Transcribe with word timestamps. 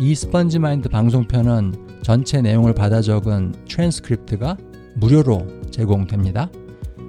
이 0.00 0.14
스펀지 0.14 0.60
마인드 0.60 0.88
방송편은 0.88 2.02
전체 2.02 2.40
내용을 2.40 2.72
받아 2.72 3.00
적은 3.00 3.52
트랜스크립트가 3.68 4.56
무료로 4.94 5.44
제공됩니다. 5.72 6.48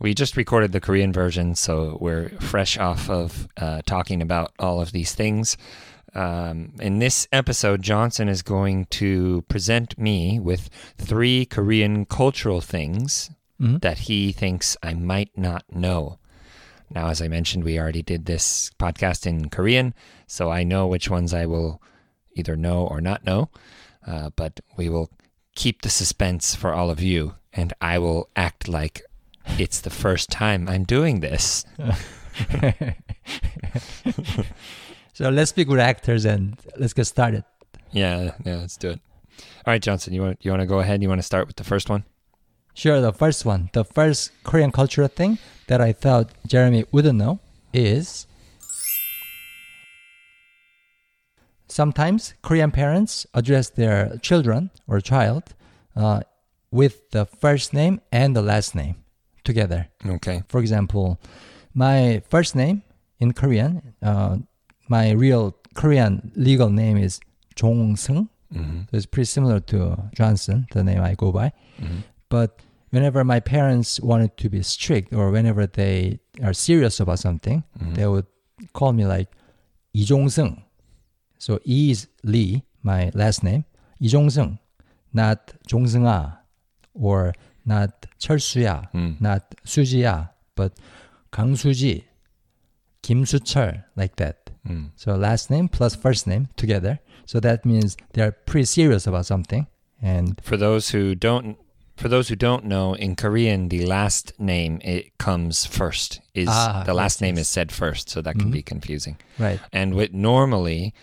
We 0.00 0.14
just 0.14 0.38
recorded 0.38 0.72
the 0.72 0.80
Korean 0.80 1.12
version, 1.12 1.54
so 1.54 1.98
we're 2.00 2.30
fresh 2.40 2.78
off 2.78 3.10
of 3.10 3.48
uh, 3.58 3.82
talking 3.84 4.22
about 4.22 4.50
all 4.58 4.80
of 4.80 4.92
these 4.92 5.14
things. 5.14 5.58
Um, 6.14 6.72
in 6.80 7.00
this 7.00 7.28
episode, 7.32 7.82
Jonson 7.82 8.26
is 8.26 8.40
going 8.40 8.86
to 8.86 9.42
present 9.42 9.98
me 9.98 10.40
with 10.40 10.70
three 10.96 11.44
Korean 11.44 12.06
cultural 12.06 12.62
things 12.62 13.30
that 13.80 13.98
he 13.98 14.32
thinks 14.32 14.74
I 14.82 14.94
might 14.94 15.36
not 15.36 15.64
know. 15.70 16.18
Now, 16.88 17.08
as 17.08 17.20
I 17.20 17.28
mentioned, 17.28 17.62
we 17.64 17.78
already 17.78 18.02
did 18.02 18.24
this 18.24 18.70
podcast 18.78 19.26
in 19.26 19.50
Korean, 19.50 19.92
so 20.26 20.50
I 20.50 20.64
know 20.64 20.86
which 20.86 21.10
ones 21.10 21.34
I 21.34 21.44
will 21.44 21.82
either 22.34 22.56
know 22.56 22.86
or 22.86 23.02
not 23.02 23.26
know. 23.26 23.50
Uh, 24.06 24.30
but 24.34 24.60
we 24.78 24.88
will 24.88 25.10
keep 25.54 25.82
the 25.82 25.90
suspense 25.90 26.54
for 26.54 26.72
all 26.72 26.88
of 26.88 27.02
you, 27.02 27.34
and 27.52 27.74
I 27.82 27.98
will 27.98 28.30
act 28.34 28.66
like 28.66 29.02
it's 29.58 29.80
the 29.80 29.90
first 29.90 30.30
time 30.30 30.68
I'm 30.68 30.84
doing 30.84 31.20
this. 31.20 31.64
So 35.20 35.28
let's 35.28 35.52
be 35.52 35.66
good 35.66 35.80
actors 35.80 36.24
and 36.24 36.56
let's 36.78 36.94
get 36.94 37.04
started. 37.04 37.44
Yeah, 37.92 38.32
yeah, 38.42 38.56
let's 38.56 38.78
do 38.78 38.88
it. 38.88 39.00
All 39.66 39.74
right, 39.74 39.82
Jonson, 39.82 40.14
you 40.14 40.22
want 40.22 40.38
you 40.40 40.50
want 40.50 40.62
to 40.62 40.66
go 40.66 40.80
ahead? 40.80 41.02
You 41.02 41.10
want 41.10 41.18
to 41.18 41.22
start 41.22 41.46
with 41.46 41.56
the 41.56 41.64
first 41.64 41.90
one? 41.90 42.04
Sure, 42.72 43.02
the 43.02 43.12
first 43.12 43.44
one, 43.44 43.68
the 43.74 43.84
first 43.84 44.32
Korean 44.44 44.72
cultural 44.72 45.08
thing 45.08 45.38
that 45.66 45.78
I 45.78 45.92
thought 45.92 46.30
Jeremy 46.46 46.86
wouldn't 46.90 47.18
know 47.18 47.38
is 47.74 48.26
sometimes 51.68 52.32
Korean 52.40 52.70
parents 52.70 53.26
address 53.34 53.68
their 53.68 54.16
children 54.22 54.70
or 54.88 55.02
child 55.02 55.54
uh, 55.96 56.22
with 56.70 57.10
the 57.10 57.26
first 57.26 57.74
name 57.74 58.00
and 58.10 58.34
the 58.34 58.40
last 58.40 58.74
name 58.74 58.96
together. 59.44 59.88
Okay. 60.06 60.42
For 60.48 60.60
example, 60.60 61.20
my 61.74 62.22
first 62.28 62.54
name 62.54 62.82
in 63.18 63.32
Korean, 63.32 63.94
uh, 64.02 64.38
my 64.88 65.10
real 65.12 65.56
Korean 65.74 66.32
legal 66.34 66.70
name 66.70 66.96
is 66.96 67.20
Jong 67.54 67.94
Seung. 67.96 68.28
Mm-hmm. 68.52 68.80
So 68.90 68.96
it's 68.96 69.06
pretty 69.06 69.26
similar 69.26 69.60
to 69.60 70.10
Jonson, 70.16 70.66
the 70.72 70.82
name 70.82 71.00
I 71.00 71.14
go 71.14 71.30
by. 71.30 71.52
Mhm. 71.78 72.02
But 72.28 72.60
whenever 72.90 73.22
my 73.24 73.38
parents 73.38 74.00
wanted 74.00 74.36
to 74.38 74.48
be 74.50 74.62
strict 74.62 75.12
or 75.14 75.30
whenever 75.30 75.66
they 75.66 76.18
are 76.42 76.52
serious 76.52 76.98
about 76.98 77.20
something, 77.20 77.62
Mhm. 77.78 77.94
they 77.94 78.06
would 78.06 78.26
call 78.72 78.92
me 78.92 79.06
like 79.06 79.28
Lee 79.94 80.04
Jong-seung. 80.04 80.62
So 81.38 81.60
E 81.64 81.90
is 81.92 82.08
Lee, 82.24 82.62
my 82.82 83.10
last 83.14 83.42
name. 83.44 83.64
Lee 84.00 84.08
Jong-seung, 84.08 84.58
not 85.12 85.52
Jong-seung-ah 85.68 86.40
or 86.94 87.32
not 87.65 88.05
철수야, 88.19 88.91
Mm. 88.93 89.19
not 89.21 89.41
수지야, 89.65 90.29
but 90.55 90.73
강수지, 91.31 92.03
김수철, 93.01 93.83
like 93.95 94.15
that. 94.17 94.49
Mm. 94.67 94.91
So 94.95 95.15
last 95.15 95.49
name 95.49 95.67
plus 95.67 95.95
first 95.95 96.27
name 96.27 96.47
together. 96.57 96.99
So 97.25 97.39
that 97.39 97.65
means 97.65 97.97
they're 98.13 98.31
pretty 98.31 98.65
serious 98.65 99.05
about 99.07 99.25
something. 99.25 99.67
And 100.01 100.39
For 100.43 100.57
those 100.57 100.89
who 100.89 101.15
don't, 101.15 101.57
for 101.97 102.09
those 102.09 102.27
who 102.29 102.35
don't 102.35 102.65
know, 102.65 102.93
in 102.93 103.15
Korean, 103.15 103.69
the 103.69 103.85
last 103.85 104.33
name 104.39 104.79
it 104.83 105.17
comes 105.17 105.65
first. 105.65 106.19
Is 106.33 106.49
Ah, 106.51 106.83
the 106.85 106.93
last 106.93 107.17
yes, 107.17 107.21
name 107.21 107.35
yes. 107.37 107.47
is 107.47 107.47
said 107.47 107.71
first, 107.71 108.09
so 108.09 108.21
that 108.21 108.35
can 108.37 108.49
Mhm. 108.49 108.51
be 108.51 108.61
confusing. 108.61 109.17
right. 109.39 109.59
And 109.71 109.93
with 109.95 110.13
normally, 110.13 110.93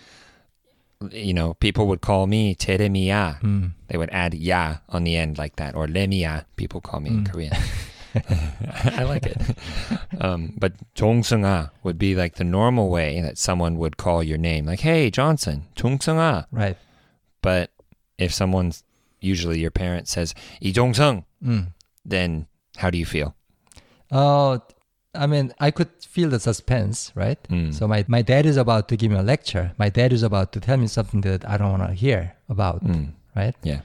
you 1.10 1.32
know, 1.34 1.54
people 1.54 1.86
would 1.86 2.00
call 2.00 2.26
me 2.26 2.54
Teremiya. 2.54 3.40
Mm. 3.40 3.72
They 3.88 3.96
would 3.98 4.10
add 4.10 4.34
ya 4.34 4.78
on 4.88 5.04
the 5.04 5.16
end 5.16 5.38
like 5.38 5.56
that, 5.56 5.74
or 5.74 5.86
Lemiya. 5.86 6.44
People 6.56 6.80
call 6.80 7.00
me 7.00 7.10
in 7.10 7.24
Mm. 7.24 7.30
Korean. 7.32 7.52
I 8.98 9.04
like 9.04 9.26
it. 9.26 9.40
Um, 10.20 10.54
but 10.58 10.72
Jongseung-ah 10.94 11.70
would 11.84 11.98
be 11.98 12.14
like 12.14 12.34
the 12.36 12.44
normal 12.44 12.88
way 12.88 13.20
that 13.20 13.38
someone 13.38 13.76
would 13.78 13.96
call 13.96 14.22
your 14.24 14.38
name, 14.38 14.64
like, 14.66 14.80
"Hey, 14.80 15.10
Jonson, 15.10 15.62
Jongseung-ah." 15.76 16.46
Right. 16.50 16.76
But 17.42 17.70
if 18.18 18.32
someone's 18.34 18.82
usually 19.20 19.60
your 19.60 19.70
parent 19.70 20.08
says 20.08 20.34
"이 20.60 20.72
Jongseung," 20.72 21.24
Mm. 21.44 21.72
then 22.04 22.46
how 22.78 22.90
do 22.90 22.98
you 22.98 23.06
feel? 23.06 23.34
Oh, 24.10 24.60
I 25.14 25.26
mean, 25.26 25.52
I 25.58 25.70
could 25.70 25.88
feel 26.00 26.28
the 26.28 26.38
suspense, 26.40 27.12
right? 27.14 27.42
Mm. 27.48 27.72
So 27.74 27.88
my, 27.88 28.04
my 28.08 28.22
dad 28.22 28.44
is 28.46 28.56
about 28.56 28.88
to 28.88 28.96
give 28.96 29.10
me 29.10 29.18
a 29.18 29.22
lecture. 29.22 29.72
My 29.78 29.88
dad 29.88 30.12
is 30.12 30.22
about 30.22 30.52
to 30.52 30.60
tell 30.60 30.76
me 30.76 30.86
something 30.86 31.22
that 31.22 31.48
I 31.48 31.56
don't 31.56 31.70
want 31.78 31.86
to 31.88 31.94
hear 31.94 32.34
about, 32.48 32.84
Mm. 32.84 33.12
right? 33.34 33.54
Yeah. 33.62 33.80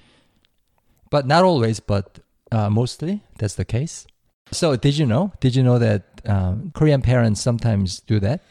But 1.09 1.25
not 1.27 1.43
always, 1.43 1.79
but 1.79 2.19
uh, 2.51 2.69
mostly 2.69 3.23
that's 3.37 3.55
the 3.55 3.65
case. 3.65 4.05
So 4.51 4.75
did 4.75 4.97
you 4.97 5.05
know? 5.05 5.31
Did 5.39 5.55
you 5.55 5.63
know 5.63 5.79
that 5.79 6.03
um, 6.25 6.71
Korean 6.73 7.01
parents 7.01 7.41
sometimes 7.41 8.01
do 8.01 8.19
that? 8.19 8.41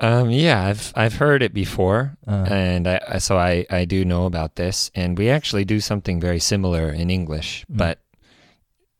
Um, 0.00 0.30
yeah, 0.30 0.64
I've 0.64 0.92
I've 0.96 1.16
heard 1.16 1.42
it 1.42 1.54
before, 1.54 2.16
Uh, 2.26 2.46
and 2.50 2.88
I, 2.88 3.18
so 3.18 3.36
I 3.38 3.66
I 3.70 3.84
do 3.84 4.04
know 4.04 4.26
about 4.26 4.56
this, 4.56 4.90
and 4.96 5.16
we 5.18 5.30
actually 5.30 5.64
do 5.64 5.78
something 5.80 6.20
very 6.20 6.40
similar 6.40 6.90
in 6.90 7.10
English, 7.10 7.64
Mm. 7.70 7.76
but 7.76 7.98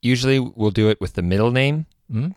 usually 0.01 0.39
we'll 0.39 0.71
do 0.71 0.91
it 0.91 1.01
with 1.01 1.15
the 1.15 1.23
middle 1.23 1.51
name. 1.51 1.87
mm? 2.13 2.35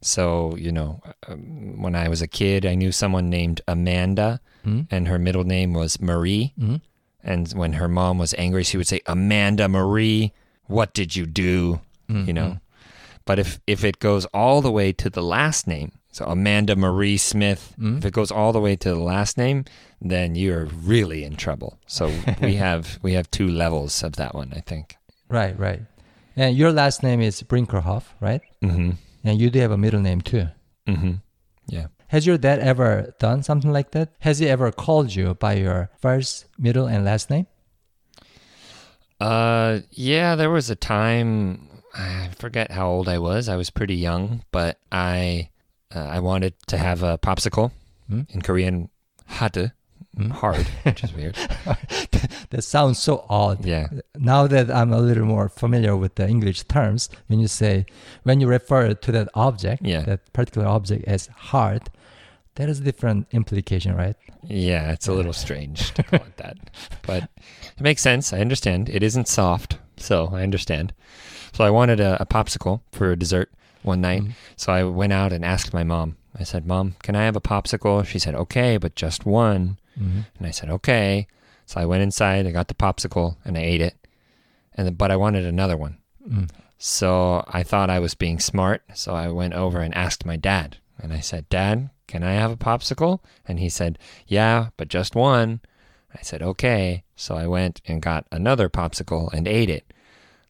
So 0.00 0.54
you 0.56 0.70
know, 0.72 1.00
um, 1.28 1.80
when 1.82 1.94
I 1.94 2.08
was 2.08 2.22
a 2.22 2.28
kid, 2.28 2.64
I 2.66 2.74
knew 2.74 2.92
someone 2.92 3.28
named 3.30 3.60
Amanda, 3.66 4.40
Mm? 4.66 4.86
and 4.90 5.08
her 5.08 5.18
middle 5.18 5.44
name 5.44 5.72
was 5.72 6.00
Marie. 6.00 6.52
Mm? 6.58 6.80
And 7.22 7.48
when 7.52 7.74
her 7.74 7.88
mom 7.88 8.18
was 8.18 8.34
angry, 8.38 8.64
she 8.64 8.76
would 8.76 8.86
say, 8.88 9.00
"Amanda 9.06 9.68
Marie, 9.68 10.32
what 10.66 10.92
did 10.94 11.14
you 11.16 11.26
do?" 11.26 11.80
Mm, 12.10 12.26
You 12.26 12.32
know. 12.32 12.46
mm. 12.50 12.60
But 13.24 13.38
if 13.38 13.60
if 13.66 13.84
it 13.84 13.98
goes 13.98 14.24
all 14.26 14.60
the 14.62 14.70
way 14.72 14.92
to 14.92 15.10
the 15.10 15.22
last 15.22 15.66
name, 15.66 15.92
so 16.10 16.24
Amanda 16.26 16.74
Marie 16.76 17.16
Smith, 17.18 17.74
Mm. 17.78 17.98
if 17.98 18.04
it 18.04 18.12
goes 18.14 18.30
all 18.30 18.52
the 18.52 18.60
way 18.60 18.74
to 18.76 18.88
the 18.88 19.00
last 19.14 19.36
name, 19.38 19.64
then 20.00 20.34
you're 20.34 20.64
really 20.66 21.24
in 21.24 21.36
trouble. 21.36 21.78
So 21.86 22.10
we 22.42 22.54
have 22.56 22.98
we 23.02 23.12
have 23.14 23.30
two 23.30 23.48
levels 23.48 24.02
of 24.02 24.12
that 24.16 24.34
one, 24.34 24.52
I 24.56 24.60
think. 24.60 24.96
Right, 25.28 25.58
right. 25.58 25.80
And 26.36 26.56
your 26.56 26.72
last 26.72 27.02
name 27.02 27.20
is 27.20 27.42
Brinkerhoff, 27.42 28.04
right? 28.20 28.40
Mm-hmm. 28.62 28.92
And 29.24 29.40
you 29.40 29.50
do 29.50 29.58
have 29.60 29.70
a 29.70 29.76
middle 29.76 30.00
name 30.00 30.20
too. 30.20 30.48
Mm-hmm. 30.86 31.12
Yeah. 31.66 31.86
Has 32.08 32.26
your 32.26 32.38
dad 32.38 32.60
ever 32.60 33.14
done 33.18 33.42
something 33.42 33.70
like 33.72 33.90
that? 33.90 34.10
Has 34.20 34.38
he 34.38 34.48
ever 34.48 34.72
called 34.72 35.14
you 35.14 35.34
by 35.34 35.54
your 35.54 35.90
first, 36.00 36.46
middle, 36.58 36.86
and 36.86 37.04
last 37.04 37.28
name? 37.28 37.46
Uh, 39.20 39.80
yeah, 39.90 40.34
there 40.36 40.50
was 40.50 40.70
a 40.70 40.76
time 40.76 41.68
I 41.94 42.30
forget 42.38 42.70
how 42.70 42.88
old 42.88 43.08
I 43.08 43.18
was. 43.18 43.48
I 43.48 43.56
was 43.56 43.70
pretty 43.70 43.96
young, 43.96 44.44
but 44.52 44.78
I 44.92 45.50
uh, 45.94 46.00
I 46.00 46.20
wanted 46.20 46.54
to 46.68 46.76
have 46.78 47.02
a 47.02 47.18
popsicle 47.18 47.72
Hmm? 48.08 48.22
in 48.30 48.40
Korean, 48.40 48.88
hade, 49.26 49.72
Hmm? 50.18 50.30
hard, 50.30 50.66
which 50.84 51.04
is 51.04 51.12
weird. 51.14 51.36
That 52.50 52.62
sounds 52.64 52.98
so 52.98 53.24
odd. 53.28 53.64
Yeah. 53.64 53.88
Now 54.16 54.46
that 54.46 54.70
I'm 54.70 54.92
a 54.92 54.98
little 55.00 55.26
more 55.26 55.48
familiar 55.50 55.94
with 55.96 56.14
the 56.14 56.26
English 56.26 56.62
terms, 56.64 57.08
when 57.26 57.38
you 57.40 57.46
say, 57.48 57.84
when 58.22 58.40
you 58.40 58.46
refer 58.48 58.94
to 58.94 59.12
that 59.12 59.28
object, 59.34 59.84
Yeah. 59.84 60.00
that 60.02 60.32
particular 60.32 60.66
object 60.66 61.04
as 61.06 61.26
hard, 61.52 61.90
that 62.54 62.68
is 62.68 62.80
a 62.80 62.82
different 62.82 63.26
implication, 63.32 63.94
right? 63.94 64.16
Yeah, 64.42 64.92
it's 64.92 65.06
a 65.08 65.12
little 65.12 65.34
strange 65.34 65.92
to 65.94 66.02
call 66.02 66.20
it 66.20 66.36
that. 66.38 66.56
But 67.06 67.24
it 67.76 67.80
makes 67.82 68.02
sense. 68.02 68.32
I 68.32 68.40
understand. 68.40 68.88
It 68.88 69.02
isn't 69.02 69.28
soft, 69.28 69.78
so 69.98 70.30
I 70.32 70.42
understand. 70.42 70.92
So 71.52 71.64
I 71.64 71.70
wanted 71.70 72.00
a, 72.00 72.20
a 72.22 72.26
popsicle 72.26 72.80
for 72.92 73.12
a 73.12 73.16
dessert 73.16 73.50
one 73.82 74.00
night. 74.00 74.22
Mhm. 74.22 74.32
So 74.56 74.72
I 74.72 74.82
went 74.84 75.12
out 75.12 75.32
and 75.32 75.44
asked 75.44 75.72
my 75.74 75.84
mom. 75.84 76.16
I 76.38 76.44
said, 76.44 76.66
Mom, 76.66 76.94
can 77.02 77.14
I 77.14 77.24
have 77.24 77.36
a 77.36 77.40
popsicle? 77.40 78.04
She 78.06 78.18
said, 78.18 78.34
Okay, 78.34 78.78
but 78.78 78.94
just 78.96 79.26
one. 79.26 79.76
Mhm. 80.00 80.26
And 80.38 80.46
I 80.46 80.50
said, 80.50 80.70
Okay. 80.70 81.26
So 81.66 81.80
I 81.80 81.84
went 81.86 82.02
inside, 82.02 82.46
I 82.46 82.50
got 82.50 82.68
the 82.68 82.74
popsicle, 82.74 83.36
and 83.44 83.58
I 83.58 83.60
ate 83.60 83.82
it. 83.82 83.94
And 84.74 84.86
then, 84.86 84.94
but 84.94 85.10
I 85.10 85.16
wanted 85.16 85.44
another 85.44 85.76
one. 85.76 85.98
Mm. 86.26 86.48
So 86.78 87.44
I 87.48 87.62
thought 87.62 87.90
I 87.90 87.98
was 87.98 88.14
being 88.14 88.38
smart. 88.38 88.82
So 88.94 89.14
I 89.14 89.28
went 89.28 89.54
over 89.54 89.80
and 89.80 89.94
asked 89.94 90.24
my 90.24 90.36
dad. 90.36 90.78
And 91.00 91.12
I 91.12 91.20
said, 91.20 91.48
Dad, 91.48 91.90
can 92.06 92.22
I 92.22 92.32
have 92.32 92.50
a 92.50 92.56
popsicle? 92.56 93.20
And 93.46 93.58
he 93.60 93.68
said, 93.68 93.98
Yeah, 94.26 94.68
but 94.76 94.88
just 94.88 95.14
one. 95.14 95.60
I 96.16 96.22
said, 96.22 96.42
Okay. 96.42 97.04
So 97.16 97.36
I 97.36 97.46
went 97.46 97.80
and 97.86 98.00
got 98.00 98.26
another 98.32 98.68
popsicle 98.68 99.32
and 99.32 99.46
ate 99.46 99.70
it. 99.70 99.92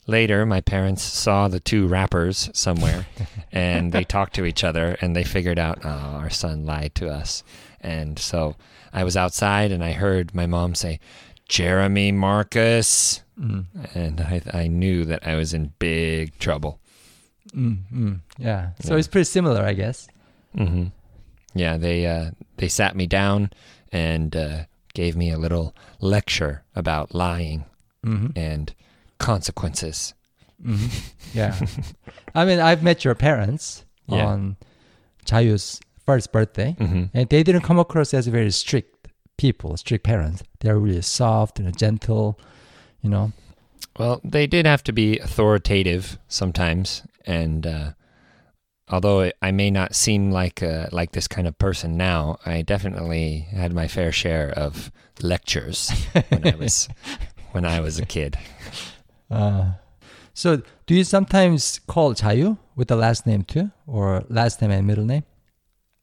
Later, 0.06 0.47
my 0.47 0.61
parents 0.62 1.03
saw 1.03 1.49
the 1.49 1.61
two 1.61 1.87
wrappers 1.87 2.49
somewhere 2.55 3.06
and 3.53 3.93
they 3.93 4.05
talked 4.05 4.35
to 4.37 4.47
each 4.47 4.65
other 4.65 4.97
and 5.03 5.15
they 5.15 5.25
figured 5.25 5.59
out, 5.59 5.81
oh, 5.85 5.89
our 5.89 6.31
son 6.31 6.65
lied 6.65 6.94
to 6.94 7.11
us. 7.11 7.43
And 7.81 8.19
so 8.19 8.56
I 8.93 9.05
was 9.05 9.17
outside 9.17 9.73
and 9.73 9.82
I 9.85 9.93
heard 9.93 10.35
my 10.35 10.46
mom 10.46 10.75
say, 10.75 11.00
Jeremy 11.49 12.12
Marcus. 12.12 13.23
Mm. 13.40 13.67
And 13.94 14.20
I, 14.20 14.43
I 14.52 14.67
knew 14.69 15.05
that 15.05 15.26
I 15.26 15.37
was 15.37 15.55
in 15.55 15.73
big 15.79 16.38
trouble. 16.38 16.81
Mm, 17.55 17.79
mm, 17.93 18.20
yeah. 18.38 18.70
So 18.81 18.93
Yeah. 18.94 18.99
it's 18.99 19.08
pretty 19.08 19.25
similar, 19.25 19.62
I 19.64 19.73
guess. 19.73 20.08
hmm 20.56 20.87
Yeah, 21.55 21.76
they 21.79 22.06
uh, 22.06 22.32
they 22.58 22.69
sat 22.69 22.94
me 22.96 23.06
down 23.06 23.50
and 23.93 24.35
uh, 24.37 24.64
gave 24.94 25.17
me 25.17 25.31
a 25.31 25.38
little 25.38 25.75
lecture 26.00 26.64
about 26.75 27.14
lying 27.14 27.64
hmm 28.05 28.29
and 28.37 28.75
consequences. 29.19 30.14
hmm 30.62 30.87
Yeah. 31.34 31.55
I 32.34 32.44
mean, 32.44 32.58
I've 32.61 32.82
met 32.82 33.05
your 33.05 33.14
parents 33.14 33.84
Yeah. 34.06 34.26
on 34.26 34.56
Chayu's 35.25 35.81
first 36.08 36.32
birthday, 36.32 36.70
hmm 36.78 37.05
and 37.14 37.28
they 37.28 37.43
didn't 37.46 37.64
come 37.69 37.78
across 37.87 38.14
as 38.14 38.26
very 38.38 38.50
strict 38.50 39.08
people, 39.37 39.76
strict 39.76 40.05
parents. 40.05 40.43
They're 40.60 40.78
really 40.87 41.02
soft 41.02 41.58
and 41.60 41.76
gentle, 41.84 42.26
you 43.02 43.10
know. 43.10 43.32
Well, 43.99 44.20
they 44.34 44.46
did 44.46 44.64
have 44.66 44.82
to 44.84 44.93
be 44.93 45.19
authoritative 45.26 46.19
sometimes, 46.28 47.02
and 47.26 47.66
uh, 47.66 47.88
although 48.88 49.20
I- 49.26 49.32
I 49.49 49.50
may 49.52 49.70
not 49.70 49.94
seem 49.94 50.31
like 50.40 50.62
uh, 50.62 50.87
like 50.99 51.10
this 51.12 51.28
kind 51.28 51.46
of 51.49 51.55
person 51.58 51.96
now, 51.96 52.38
I 52.46 52.62
definitely 52.62 53.46
had 53.60 53.72
my 53.72 53.87
fair 53.88 54.12
share 54.12 54.49
of 54.64 54.90
lectures 55.22 55.90
when 56.31 56.46
I 56.46 56.56
was 56.56 56.88
when 57.55 57.64
I 57.64 57.81
was 57.81 57.99
a 57.99 58.06
kid. 58.06 58.38
Uh, 59.31 59.72
so, 60.34 60.62
do 60.87 60.94
you 60.94 61.05
sometimes 61.05 61.81
call 61.87 62.14
Chayu 62.14 62.56
with 62.76 62.88
the 62.88 62.96
last 62.96 63.26
name 63.26 63.43
too, 63.43 63.70
or 63.87 64.25
last 64.28 64.62
name 64.62 64.70
and 64.70 64.87
middle 64.87 65.05
name? 65.05 65.25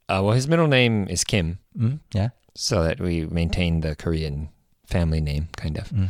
Uh, 0.07 0.21
well, 0.23 0.33
his 0.33 0.47
middle 0.47 0.67
name 0.67 1.07
is 1.07 1.23
Kim, 1.23 1.59
Mm, 1.77 1.99
yeah. 2.13 2.29
so 2.53 2.83
that 2.83 2.99
we 2.99 3.25
maintain 3.25 3.81
the 3.81 3.95
Korean 3.95 4.49
family 4.85 5.19
name, 5.21 5.47
kind 5.57 5.77
of. 5.77 5.89
Mm. 5.89 6.09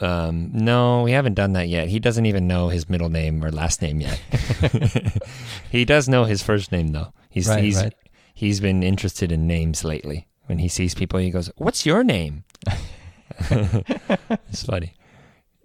Um, 0.00 0.50
no, 0.52 1.02
we 1.02 1.12
haven't 1.12 1.34
done 1.34 1.54
that 1.54 1.68
yet. 1.68 1.88
He 1.88 1.98
doesn't 1.98 2.26
even 2.26 2.46
know 2.46 2.68
his 2.68 2.88
middle 2.88 3.08
name 3.08 3.42
or 3.44 3.50
last 3.50 3.80
name 3.82 4.00
yet. 4.00 4.20
he 5.70 5.84
does 5.84 6.08
know 6.08 6.24
his 6.24 6.42
first 6.42 6.70
name 6.70 6.88
though. 6.92 7.12
He's 7.30 7.48
right, 7.48 7.64
he's 7.64 7.76
right. 7.82 7.94
he's 8.34 8.60
been 8.60 8.82
interested 8.82 9.32
in 9.32 9.46
names 9.46 9.84
lately. 9.84 10.28
When 10.46 10.58
he 10.58 10.68
sees 10.68 10.94
people, 10.94 11.18
he 11.18 11.30
goes, 11.30 11.50
"What's 11.56 11.84
your 11.86 12.04
name?" 12.04 12.44
it's 13.50 14.64
funny, 14.64 14.92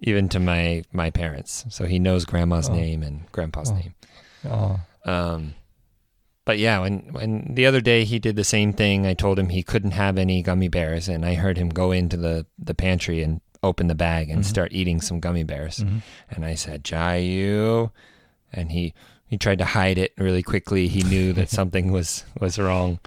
even 0.00 0.28
to 0.30 0.40
my 0.40 0.82
my 0.92 1.10
parents. 1.10 1.64
So 1.68 1.84
he 1.86 1.98
knows 1.98 2.24
grandma's 2.24 2.68
Oh. 2.68 2.74
name 2.74 3.02
and 3.02 3.30
grandpa's 3.32 3.70
Oh. 3.70 3.74
name. 3.74 3.94
Oh, 4.44 4.80
Um, 5.04 5.54
but 6.44 6.58
yeah, 6.58 6.80
when 6.80 6.98
when 7.12 7.54
the 7.54 7.66
other 7.66 7.80
day 7.80 8.04
he 8.04 8.18
did 8.18 8.36
the 8.36 8.44
same 8.44 8.72
thing, 8.72 9.06
I 9.06 9.14
told 9.14 9.38
him 9.38 9.48
he 9.50 9.62
couldn't 9.62 9.92
have 9.92 10.18
any 10.18 10.42
gummy 10.42 10.68
bears, 10.68 11.08
and 11.08 11.24
I 11.24 11.34
heard 11.34 11.56
him 11.58 11.68
go 11.68 11.92
into 11.92 12.16
the 12.16 12.46
the 12.58 12.74
pantry 12.74 13.22
and 13.22 13.40
open 13.62 13.86
the 13.86 13.94
bag 13.94 14.28
and 14.28 14.40
Mhm. 14.42 14.44
start 14.44 14.72
eating 14.72 15.00
some 15.00 15.20
gummy 15.20 15.44
bears. 15.44 15.78
mhm. 15.78 16.02
And 16.30 16.44
I 16.44 16.54
said, 16.56 16.82
"Jayu," 16.84 17.90
and 18.52 18.72
he 18.72 18.92
he 19.26 19.38
tried 19.38 19.58
to 19.58 19.64
hide 19.64 19.98
it 19.98 20.12
really 20.18 20.42
quickly. 20.42 20.88
He 20.88 21.02
knew 21.02 21.32
that 21.34 21.48
something 21.58 21.92
was 21.92 22.24
was 22.40 22.58
wrong, 22.58 22.98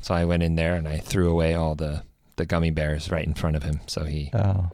so 0.00 0.14
I 0.14 0.24
went 0.24 0.42
in 0.42 0.54
there 0.56 0.74
and 0.76 0.86
I 0.86 0.98
threw 0.98 1.30
away 1.30 1.54
all 1.54 1.74
the 1.74 2.02
the 2.36 2.44
gummy 2.46 2.70
bears 2.70 3.10
right 3.10 3.26
in 3.26 3.34
front 3.34 3.56
of 3.56 3.62
him, 3.62 3.80
so 3.86 4.04
he 4.04 4.30
oh. 4.34 4.70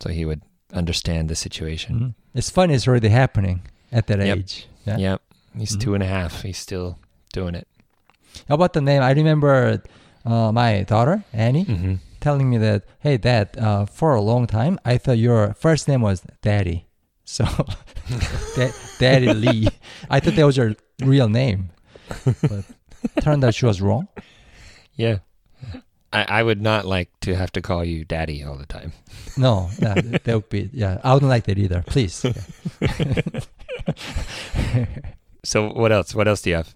so 0.00 0.08
he 0.10 0.24
would 0.24 0.42
understand 0.72 1.28
the 1.28 1.34
situation. 1.36 1.98
Mhm. 2.00 2.14
It's 2.34 2.48
funny. 2.50 2.74
It's 2.74 2.86
already 2.88 3.08
happening 3.08 3.62
at 3.92 4.06
that 4.06 4.18
Yep. 4.20 4.38
age. 4.38 4.66
Yeah. 4.86 4.96
Yep, 4.98 5.22
he's 5.58 5.76
Mhm. 5.76 5.80
two 5.80 5.94
and 5.94 6.02
a 6.02 6.06
half. 6.06 6.42
He's 6.42 6.58
still 6.58 6.98
doing 7.32 7.54
it. 7.54 7.66
How 8.48 8.54
about 8.54 8.72
the 8.72 8.80
name? 8.80 9.02
I 9.02 9.10
remember 9.12 9.82
uh, 10.24 10.52
my 10.52 10.82
daughter 10.82 11.24
Annie 11.32 11.64
hmm 11.64 11.94
telling 12.20 12.50
me 12.50 12.58
that, 12.58 12.84
"Hey, 13.00 13.16
Dad, 13.16 13.56
uh, 13.56 13.86
for 13.86 14.14
a 14.14 14.20
long 14.20 14.46
time 14.46 14.78
I 14.84 14.98
thought 14.98 15.16
your 15.18 15.54
first 15.54 15.88
name 15.88 16.02
was 16.02 16.22
Daddy." 16.42 16.86
So, 17.30 17.44
da- 18.56 18.74
Daddy 18.98 19.32
Lee. 19.32 19.68
I 20.10 20.18
thought 20.18 20.34
that 20.34 20.44
was 20.44 20.56
your 20.56 20.74
real 21.00 21.28
name, 21.28 21.70
but 22.42 22.64
turned 23.22 23.44
out 23.44 23.54
she 23.54 23.66
was 23.66 23.80
wrong. 23.80 24.08
Yeah. 24.96 25.18
I, 26.12 26.40
I 26.40 26.42
would 26.42 26.60
not 26.60 26.86
like 26.86 27.08
to 27.20 27.36
have 27.36 27.52
to 27.52 27.62
call 27.62 27.84
you 27.84 28.04
daddy 28.04 28.42
all 28.42 28.56
the 28.58 28.66
time. 28.66 28.92
No, 29.36 29.70
yeah, 29.78 29.94
that 29.94 30.34
would 30.34 30.48
be 30.48 30.70
yeah. 30.72 30.98
I 31.04 31.14
wouldn't 31.14 31.30
like 31.30 31.44
that 31.44 31.56
either. 31.56 31.84
Please. 31.86 32.26
So 35.44 35.72
what 35.72 35.90
else? 35.92 36.14
What 36.14 36.28
else 36.28 36.42
do 36.42 36.50
you 36.50 36.56
have? 36.56 36.74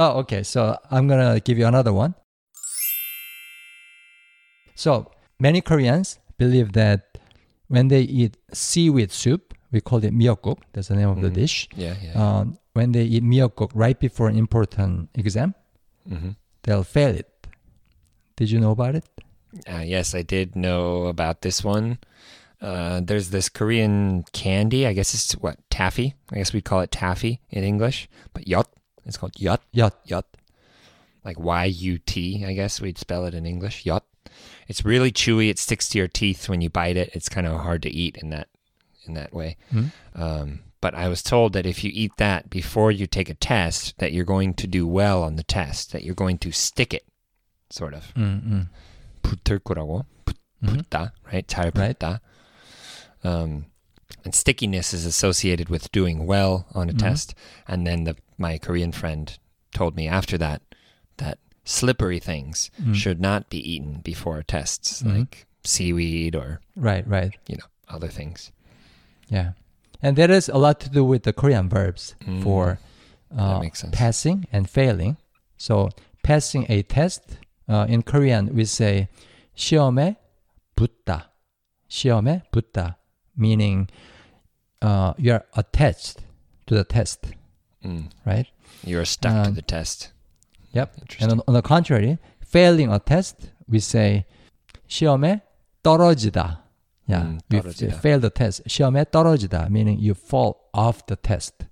Oh, 0.00 0.18
okay. 0.24 0.42
So 0.42 0.76
I'm 0.90 1.06
gonna 1.08 1.40
give 1.40 1.58
you 1.58 1.66
another 1.66 1.92
one. 1.92 2.14
So 4.74 5.10
many 5.38 5.60
Koreans 5.60 6.18
believe 6.38 6.72
that 6.72 7.18
when 7.68 7.88
they 7.88 8.00
eat 8.02 8.36
seaweed 8.52 9.12
soup, 9.12 9.52
we 9.70 9.80
call 9.80 10.02
it 10.02 10.14
miyeokguk. 10.14 10.58
That's 10.72 10.88
the 10.88 10.96
name 10.96 11.10
of 11.10 11.20
the 11.20 11.28
Mhm. 11.30 11.34
dish. 11.34 11.68
Yeah, 11.76 11.94
yeah. 12.02 12.14
Um, 12.16 12.58
when 12.72 12.92
they 12.92 13.04
eat 13.04 13.22
miyeokguk 13.22 13.70
right 13.74 13.98
before 14.00 14.28
an 14.28 14.36
important 14.36 15.10
exam, 15.14 15.54
hmm 16.08 16.30
they'll 16.62 16.84
fail 16.84 17.14
it. 17.14 17.28
Did 18.36 18.50
you 18.50 18.58
know 18.58 18.70
about 18.72 18.94
it? 18.94 19.04
Uh, 19.68 19.84
yes, 19.84 20.14
I 20.14 20.22
did 20.22 20.56
know 20.56 21.06
about 21.06 21.42
this 21.42 21.62
one. 21.64 21.98
Uh, 22.60 23.00
there's 23.00 23.30
this 23.30 23.48
Korean 23.48 24.24
candy. 24.32 24.86
I 24.86 24.92
guess 24.92 25.12
it's 25.14 25.32
what 25.36 25.56
taffy. 25.70 26.14
I 26.32 26.36
guess 26.36 26.52
we'd 26.52 26.64
call 26.64 26.80
it 26.80 26.90
taffy 26.90 27.40
in 27.50 27.64
English, 27.64 28.08
but 28.34 28.48
yot. 28.48 28.68
It's 29.05 29.17
called 29.17 29.39
yot. 29.39 29.61
Yot. 29.71 29.95
Yot. 30.05 30.25
Like 31.23 31.39
Y 31.39 31.65
U 31.65 31.97
T. 31.99 32.43
I 32.45 32.53
guess 32.53 32.81
we'd 32.81 32.97
spell 32.97 33.25
it 33.25 33.33
in 33.33 33.45
English. 33.45 33.85
Yot. 33.85 34.03
It's 34.67 34.83
really 34.85 35.11
chewy. 35.11 35.49
It 35.49 35.59
sticks 35.59 35.87
to 35.89 35.97
your 35.97 36.07
teeth 36.07 36.49
when 36.49 36.61
you 36.61 36.69
bite 36.69 36.97
it. 36.97 37.09
It's 37.13 37.29
kind 37.29 37.45
of 37.47 37.59
hard 37.61 37.81
to 37.83 37.89
eat 37.89 38.17
in 38.17 38.29
that 38.31 38.47
in 39.05 39.13
that 39.13 39.33
way. 39.33 39.57
Hmm? 39.71 39.85
Um, 40.15 40.59
but 40.81 40.93
I 40.95 41.07
was 41.07 41.21
told 41.23 41.53
that 41.53 41.65
if 41.65 41.83
you 41.83 41.91
eat 41.93 42.13
that 42.17 42.49
before 42.49 42.91
you 42.91 43.07
take 43.07 43.29
a 43.29 43.33
test, 43.35 43.97
that 43.99 44.11
you're 44.13 44.25
going 44.25 44.53
to 44.55 44.67
do 44.67 44.85
well 44.87 45.23
on 45.23 45.35
the 45.35 45.43
test. 45.43 45.91
That 45.93 46.03
you're 46.03 46.15
going 46.15 46.37
to 46.39 46.51
stick 46.51 46.93
it, 46.93 47.05
sort 47.69 47.93
of. 47.93 48.13
Mm-mm. 48.15 48.67
붙을 49.23 49.59
거라고. 49.59 50.05
Mhm. 50.63 50.81
붙다, 50.85 51.11
right? 51.31 51.47
잘 51.47 51.71
Right. 51.75 51.97
붙다. 51.99 52.19
Um, 53.23 53.65
and 54.23 54.33
stickiness 54.35 54.93
is 54.93 55.05
associated 55.05 55.69
with 55.69 55.91
doing 55.91 56.25
well 56.25 56.65
on 56.73 56.89
a 56.89 56.93
Mhm. 56.93 56.99
test. 56.99 57.35
And 57.67 57.85
then 57.85 58.03
the, 58.05 58.15
my 58.37 58.57
Korean 58.57 58.91
friend 58.91 59.37
told 59.73 59.95
me 59.95 60.07
after 60.07 60.37
that 60.37 60.61
that 61.17 61.39
slippery 61.63 62.19
things 62.19 62.69
Mm. 62.81 62.93
should 62.95 63.19
not 63.19 63.49
be 63.49 63.57
eaten 63.57 64.01
before 64.03 64.43
tests, 64.43 65.01
Mhm. 65.01 65.19
like 65.19 65.47
seaweed 65.63 66.35
or 66.35 66.61
Right, 66.75 67.05
right. 67.07 67.33
you 67.47 67.57
know 67.57 67.65
other 67.89 68.07
things. 68.09 68.51
Yeah. 69.29 69.53
And 70.01 70.15
that 70.17 70.29
has 70.29 70.49
a 70.49 70.57
lot 70.57 70.79
to 70.81 70.89
do 70.89 71.03
with 71.03 71.23
the 71.23 71.33
Korean 71.33 71.67
verbs 71.69 72.15
Mm. 72.25 72.43
for 72.43 72.77
uh, 73.35 73.59
makes 73.59 73.79
sense. 73.81 73.95
passing 73.97 74.45
and 74.51 74.69
failing. 74.69 75.17
So 75.57 75.89
passing 76.23 76.65
a 76.69 76.83
test 76.83 77.37
uh, 77.67 77.85
in 77.89 78.03
Korean 78.03 78.53
we 78.53 78.65
say 78.65 79.07
시험에 79.57 80.17
붙다. 80.77 81.29
시험에 81.89 82.43
붙다 82.51 82.97
meaning 83.39 83.89
uh, 84.81 85.13
you 85.17 85.33
are 85.33 85.45
attached 85.55 86.19
to 86.67 86.75
the 86.75 86.83
test, 86.83 87.25
Mm. 87.83 88.09
right? 88.25 88.47
You 88.83 88.99
are 88.99 89.05
stuck 89.05 89.33
to 89.43 89.49
Um, 89.49 89.53
the 89.55 89.61
test. 89.61 90.11
Yep. 90.73 90.93
Interesting. 91.01 91.23
And 91.31 91.39
on, 91.39 91.43
on 91.47 91.53
the 91.53 91.61
contrary, 91.61 92.17
failing 92.41 92.91
a 92.91 92.99
test 92.99 93.51
we 93.67 93.79
say 93.79 94.25
시험에 94.89 95.41
떨어지다. 95.83 96.59
Yeah, 97.07 97.21
음, 97.23 97.39
you 97.51 97.61
떨어지다. 97.61 97.93
f- 97.93 98.01
fail 98.01 98.19
the 98.19 98.29
test. 98.31 98.63
시험에 98.67 99.05
떨어지다 99.11 99.69
meaning 99.69 99.99
you 99.99 100.13
fall 100.13 100.57
off 100.73 101.05
the 101.07 101.15
test. 101.15 101.65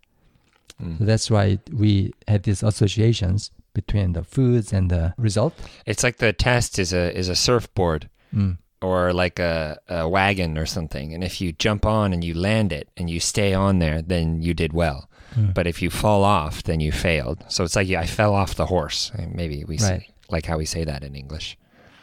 Mm. 0.82 1.00
So 1.00 1.06
that's 1.06 1.30
why 1.32 1.60
we 1.72 2.14
have 2.28 2.44
these 2.44 2.64
associations 2.64 3.52
between 3.74 4.14
the 4.14 4.24
foods 4.24 4.72
and 4.72 4.90
the 4.92 5.14
result. 5.18 5.54
It's 5.86 6.04
like 6.04 6.18
the 6.18 6.34
test 6.34 6.78
is 6.80 6.94
a 6.94 7.10
is 7.18 7.28
a 7.30 7.36
surfboard. 7.36 8.10
Mm. 8.34 8.58
or 8.82 9.14
like 9.14 9.40
a, 9.40 9.80
a 9.88 10.08
wagon 10.08 10.58
or 10.58 10.66
something. 10.66 11.14
And 11.14 11.24
if 11.24 11.40
you 11.40 11.54
jump 11.54 11.86
on 11.86 12.12
and 12.14 12.24
you 12.24 12.34
land 12.34 12.72
it 12.74 12.90
and 12.98 13.10
you 13.10 13.20
stay 13.20 13.54
on 13.54 13.80
there, 13.80 14.02
then 14.02 14.42
you 14.42 14.54
did 14.54 14.74
well. 14.74 15.10
Mm. 15.36 15.54
But 15.54 15.68
if 15.68 15.82
you 15.82 15.90
fall 15.90 16.24
off, 16.24 16.64
then 16.64 16.80
you 16.80 16.92
failed. 16.92 17.44
So 17.48 17.64
it's 17.64 17.76
like 17.76 17.88
yeah, 17.88 18.02
I 18.02 18.06
fell 18.06 18.34
off 18.36 18.56
the 18.56 18.66
horse. 18.68 19.12
Uh, 19.18 19.26
Maybe 19.34 19.64
we 19.64 19.76
Right. 19.78 19.82
say, 19.82 20.08
like 20.30 20.46
how 20.46 20.58
we 20.58 20.66
say 20.66 20.84
that 20.84 21.04
in 21.04 21.16
English. 21.16 21.58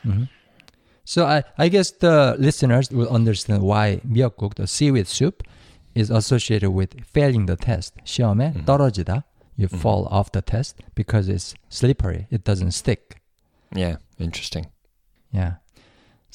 Mhm. 0.04 0.28
So 1.04 1.26
I, 1.26 1.42
I 1.58 1.68
guess 1.68 1.90
the 1.90 2.36
listeners 2.38 2.90
will 2.90 3.08
understand 3.08 3.62
why 3.62 4.00
miyeokguk, 4.06 4.54
the 4.54 4.66
seaweed 4.66 5.06
soup, 5.08 5.42
is 5.94 6.10
associated 6.10 6.70
with 6.70 6.94
failing 7.04 7.46
the 7.46 7.56
test. 7.56 7.94
시험에 8.04 8.54
Mhm. 8.54 8.64
떨어지다. 8.64 9.24
You 9.56 9.68
Mhm. 9.68 9.78
fall 9.78 10.06
off 10.10 10.30
the 10.32 10.40
test 10.40 10.76
because 10.94 11.28
it's 11.28 11.54
slippery. 11.68 12.26
It 12.30 12.44
doesn't 12.44 12.72
stick. 12.72 13.20
Yeah, 13.74 13.96
interesting. 14.18 14.66
Yeah. 15.32 15.54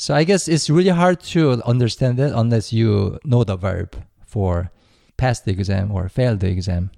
So 0.00 0.14
I 0.14 0.24
guess 0.24 0.48
it's 0.48 0.70
really 0.70 0.88
hard 0.88 1.20
to 1.36 1.62
understand 1.66 2.18
it 2.20 2.32
unless 2.34 2.72
you 2.72 3.18
know 3.22 3.44
the 3.44 3.54
verb 3.54 4.02
for 4.24 4.70
pass 5.18 5.40
the 5.40 5.50
exam 5.50 5.92
or 5.92 6.08
fail 6.08 6.38
the 6.38 6.48
exam. 6.48 6.90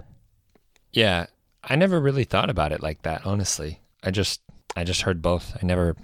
Yeah, 0.93 1.27
I 1.65 1.75
never 1.75 2.01
really 2.01 2.23
thought 2.23 2.49
about 2.49 2.71
it 2.71 2.81
like 2.81 3.03
that, 3.03 3.27
honestly. 3.27 3.81
I 4.05 4.13
just 4.13 4.41
I 4.77 4.85
just 4.85 5.03
heard 5.03 5.21
both. 5.21 5.57
I 5.61 5.67
never 5.67 5.97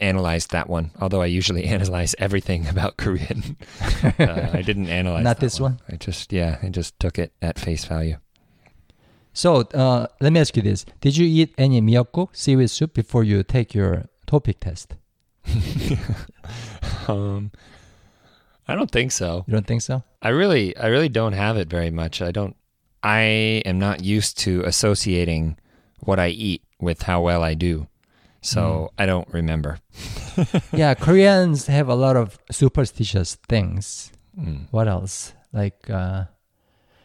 analyzed 0.00 0.50
that 0.50 0.68
one, 0.68 0.90
although 1.00 1.22
I 1.22 1.26
usually 1.26 1.62
analyze 1.76 2.16
everything 2.18 2.66
about 2.74 2.96
Korean. 2.96 3.56
uh, 4.02 4.50
I 4.52 4.62
didn't 4.62 4.88
analyze 4.88 5.22
Not 5.22 5.36
that 5.36 5.46
this 5.46 5.60
one? 5.60 5.78
I 5.88 5.94
just 5.94 6.32
yeah, 6.32 6.58
I 6.60 6.70
just 6.70 6.98
took 6.98 7.20
it 7.20 7.34
at 7.40 7.56
face 7.56 7.84
value. 7.84 8.16
So 9.32 9.60
uh, 9.60 10.08
let 10.20 10.32
me 10.32 10.40
ask 10.40 10.56
you 10.56 10.62
this: 10.62 10.86
Did 11.00 11.16
you 11.16 11.24
eat 11.24 11.54
any 11.56 11.80
miyeokguk 11.80 12.34
seaweed 12.34 12.70
soup 12.70 12.94
before 12.94 13.22
you 13.22 13.44
take 13.44 13.74
your 13.74 14.06
TOPIK 14.26 14.58
test? 14.58 14.96
um, 17.08 17.50
I 18.68 18.74
don't 18.74 18.90
think 18.90 19.12
so. 19.12 19.44
You 19.46 19.52
don't 19.52 19.66
think 19.66 19.82
so? 19.82 20.02
I 20.22 20.30
really, 20.30 20.76
I 20.76 20.86
really 20.86 21.08
don't 21.08 21.32
have 21.32 21.56
it 21.56 21.68
very 21.68 21.90
much. 21.90 22.20
I 22.20 22.30
don't. 22.32 22.56
I 23.02 23.62
am 23.64 23.78
not 23.78 24.02
used 24.02 24.38
to 24.38 24.62
associating 24.64 25.58
what 26.00 26.18
I 26.18 26.28
eat 26.28 26.62
with 26.80 27.02
how 27.02 27.20
well 27.20 27.42
I 27.42 27.54
do, 27.54 27.86
so 28.40 28.90
I 28.98 29.06
don't 29.06 29.28
remember. 29.32 29.78
yeah, 30.72 30.94
Koreans 30.94 31.66
have 31.66 31.88
a 31.88 31.94
lot 31.94 32.16
of 32.16 32.38
superstitious 32.50 33.36
things. 33.48 34.10
Mm. 34.38 34.66
What 34.70 34.88
else? 34.88 35.32
Like, 35.52 35.88
uh, 35.88 36.24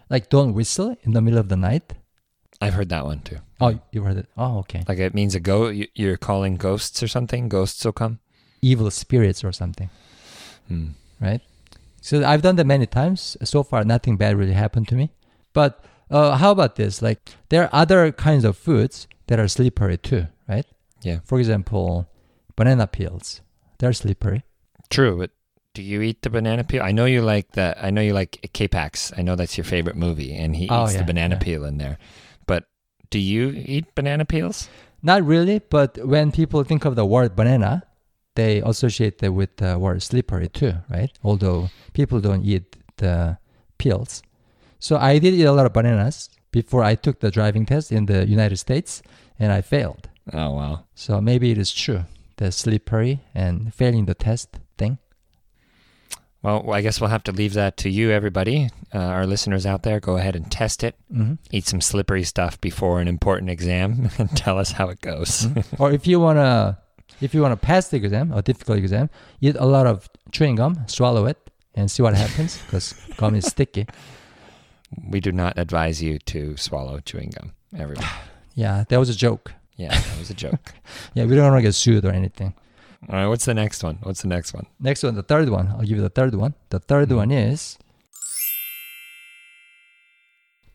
like 0.09 0.29
don't 0.29 0.53
whistle 0.53 0.97
in 1.03 1.13
the 1.13 1.21
middle 1.21 1.39
of 1.39 1.49
the 1.49 1.55
night. 1.55 1.93
I've 2.61 2.73
heard 2.73 2.89
that 2.89 3.05
one 3.05 3.19
too. 3.21 3.37
Oh, 3.59 3.79
you 3.91 4.03
heard 4.03 4.17
it. 4.17 4.27
Oh, 4.37 4.59
okay. 4.59 4.83
Like 4.87 4.99
it 4.99 5.13
means 5.13 5.33
a 5.33 5.39
go. 5.39 5.69
You're 5.69 6.17
calling 6.17 6.57
ghosts 6.57 7.01
or 7.01 7.07
something. 7.07 7.49
Ghosts 7.49 7.83
will 7.83 7.91
come. 7.91 8.19
Evil 8.61 8.91
spirits 8.91 9.43
or 9.43 9.51
something, 9.51 9.89
Hmm. 10.67 10.89
right? 11.19 11.41
So 12.01 12.23
I've 12.25 12.41
done 12.41 12.55
that 12.57 12.65
many 12.65 12.85
times. 12.85 13.37
So 13.43 13.63
far, 13.63 13.83
nothing 13.83 14.17
bad 14.17 14.35
really 14.35 14.53
happened 14.53 14.87
to 14.89 14.95
me. 14.95 15.11
But 15.53 15.83
uh, 16.09 16.37
how 16.37 16.51
about 16.51 16.75
this? 16.75 17.01
Like, 17.01 17.19
there 17.49 17.63
are 17.63 17.69
other 17.71 18.11
kinds 18.11 18.43
of 18.45 18.57
foods 18.57 19.07
that 19.27 19.39
are 19.39 19.47
slippery 19.47 19.97
too, 19.97 20.27
right? 20.47 20.65
Yeah. 21.01 21.19
For 21.23 21.39
example, 21.39 22.07
banana 22.55 22.87
peels. 22.87 23.41
They're 23.79 23.93
slippery. 23.93 24.43
True, 24.89 25.17
but 25.17 25.31
do 25.73 25.81
you 25.81 26.01
eat 26.01 26.21
the 26.21 26.29
banana 26.29 26.63
peel? 26.63 26.83
I 26.83 26.91
know 26.91 27.05
you 27.05 27.21
like 27.21 27.53
the. 27.53 27.73
I 27.83 27.89
know 27.91 28.01
you 28.01 28.13
like 28.13 28.49
K-Pax. 28.53 29.13
I 29.17 29.21
know 29.21 29.35
that's 29.35 29.57
your 29.57 29.63
favorite 29.63 29.95
movie, 29.95 30.35
and 30.35 30.55
he 30.55 30.67
Oh, 30.69 30.83
eats 30.83 30.93
yeah, 30.93 30.99
the 30.99 31.05
banana 31.05 31.35
yeah. 31.35 31.39
peel 31.43 31.65
in 31.65 31.77
there. 31.77 31.97
But 32.45 32.65
do 33.09 33.17
you 33.19 33.51
eat 33.55 33.95
banana 33.95 34.25
peels? 34.25 34.69
Not 35.01 35.23
really, 35.23 35.59
but 35.59 35.97
when 36.05 36.31
people 36.31 36.63
think 36.63 36.83
of 36.85 36.95
the 36.95 37.05
word 37.05 37.35
banana, 37.35 37.83
they 38.35 38.61
associate 38.61 39.21
it 39.23 39.29
with 39.29 39.57
the 39.57 39.77
word 39.77 40.01
slippery 40.03 40.47
too, 40.49 40.73
right? 40.89 41.11
Although 41.23 41.69
people 41.93 42.19
don't 42.21 42.43
eat 42.45 42.77
the 42.97 43.37
peels. 43.77 44.23
So 44.79 44.97
I 44.97 45.19
did 45.19 45.33
eat 45.33 45.43
a 45.45 45.51
lot 45.51 45.65
of 45.65 45.73
bananas 45.73 46.29
before 46.51 46.83
I 46.83 46.95
took 46.95 47.19
the 47.19 47.31
driving 47.31 47.65
test 47.65 47.91
in 47.91 48.05
the 48.05 48.25
United 48.27 48.57
States 48.57 49.01
and 49.39 49.51
I 49.51 49.61
failed. 49.61 50.09
Oh 50.33 50.51
wow. 50.51 50.85
So 50.95 51.19
maybe 51.21 51.51
it 51.51 51.57
is 51.57 51.71
true, 51.71 52.05
the 52.37 52.51
slippery 52.51 53.21
and 53.33 53.73
failing 53.73 54.05
the 54.05 54.15
test 54.15 54.59
thing. 54.77 54.97
Well, 56.43 56.71
I 56.71 56.81
guess 56.81 56.99
we'll 56.99 57.11
have 57.11 57.23
to 57.25 57.31
leave 57.31 57.53
that 57.53 57.77
to 57.77 57.89
you, 57.89 58.09
everybody. 58.09 58.69
Uh, 58.93 58.97
our 58.97 59.27
listeners 59.27 59.67
out 59.67 59.83
there, 59.83 59.99
go 59.99 60.17
ahead 60.17 60.35
and 60.35 60.51
test 60.51 60.83
it. 60.83 60.95
hmm 61.13 61.33
Eat 61.51 61.67
some 61.67 61.81
slippery 61.81 62.23
stuff 62.23 62.59
before 62.59 62.99
an 62.99 63.07
important 63.07 63.51
exam, 63.51 64.09
and 64.17 64.35
tell 64.35 64.57
us 64.57 64.71
how 64.71 64.89
it 64.89 65.01
goes. 65.01 65.47
or 65.77 65.91
if 65.91 66.07
you 66.07 66.19
wanna, 66.19 66.79
if 67.19 67.33
you 67.33 67.41
wanna 67.41 67.57
pass 67.57 67.89
the 67.89 67.97
exam, 67.97 68.31
a 68.31 68.41
difficult 68.41 68.77
exam, 68.77 69.09
eat 69.41 69.55
a 69.59 69.65
lot 69.65 69.87
of 69.87 70.09
chewing 70.31 70.55
gum, 70.55 70.77
swallow 70.87 71.25
it, 71.25 71.37
and 71.75 71.89
see 71.91 72.01
what 72.03 72.13
happens 72.15 72.57
because 72.65 72.93
gum 73.17 73.35
is 73.35 73.45
sticky. 73.45 73.87
we 75.09 75.19
do 75.21 75.31
not 75.31 75.57
advise 75.57 76.01
you 76.03 76.19
to 76.19 76.55
swallow 76.57 76.99
chewing 76.99 77.31
gum. 77.37 77.53
Everyone. 77.77 78.05
Yeah, 78.53 78.83
that 78.89 78.99
was 78.99 79.09
a 79.09 79.15
joke. 79.15 79.53
Yeah, 79.77 79.97
that 79.97 80.19
was 80.19 80.29
a 80.29 80.33
joke. 80.33 80.73
Yeah, 81.15 81.23
we 81.25 81.35
don't 81.35 81.49
want 81.51 81.59
to 81.59 81.67
get 81.67 81.73
sued 81.73 82.03
or 82.03 82.11
anything. 82.11 82.53
All 83.09 83.15
right, 83.15 83.27
what's 83.27 83.45
the 83.45 83.53
next 83.53 83.81
one? 83.81 83.97
What's 84.03 84.21
the 84.23 84.27
next 84.27 84.53
one? 84.53 84.65
Next 84.79 85.01
one, 85.03 85.15
the 85.15 85.23
third 85.23 85.47
one. 85.49 85.67
I'll 85.69 85.79
give 85.87 85.95
you 85.97 86.01
the 86.01 86.09
third 86.09 86.35
one. 86.35 86.53
The 86.69 86.79
3rd 86.81 87.07
Mhm. 87.11 87.15
one 87.15 87.31
is 87.31 87.77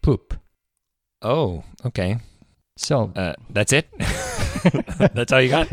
poop. 0.03 0.35
Oh, 1.21 1.65
okay. 1.85 2.19
So, 2.79 3.13
Uh, 3.15 3.35
that's 3.51 3.73
it. 3.75 3.89
that's 5.15 5.33
all 5.33 5.41
you 5.41 5.51
got. 5.51 5.69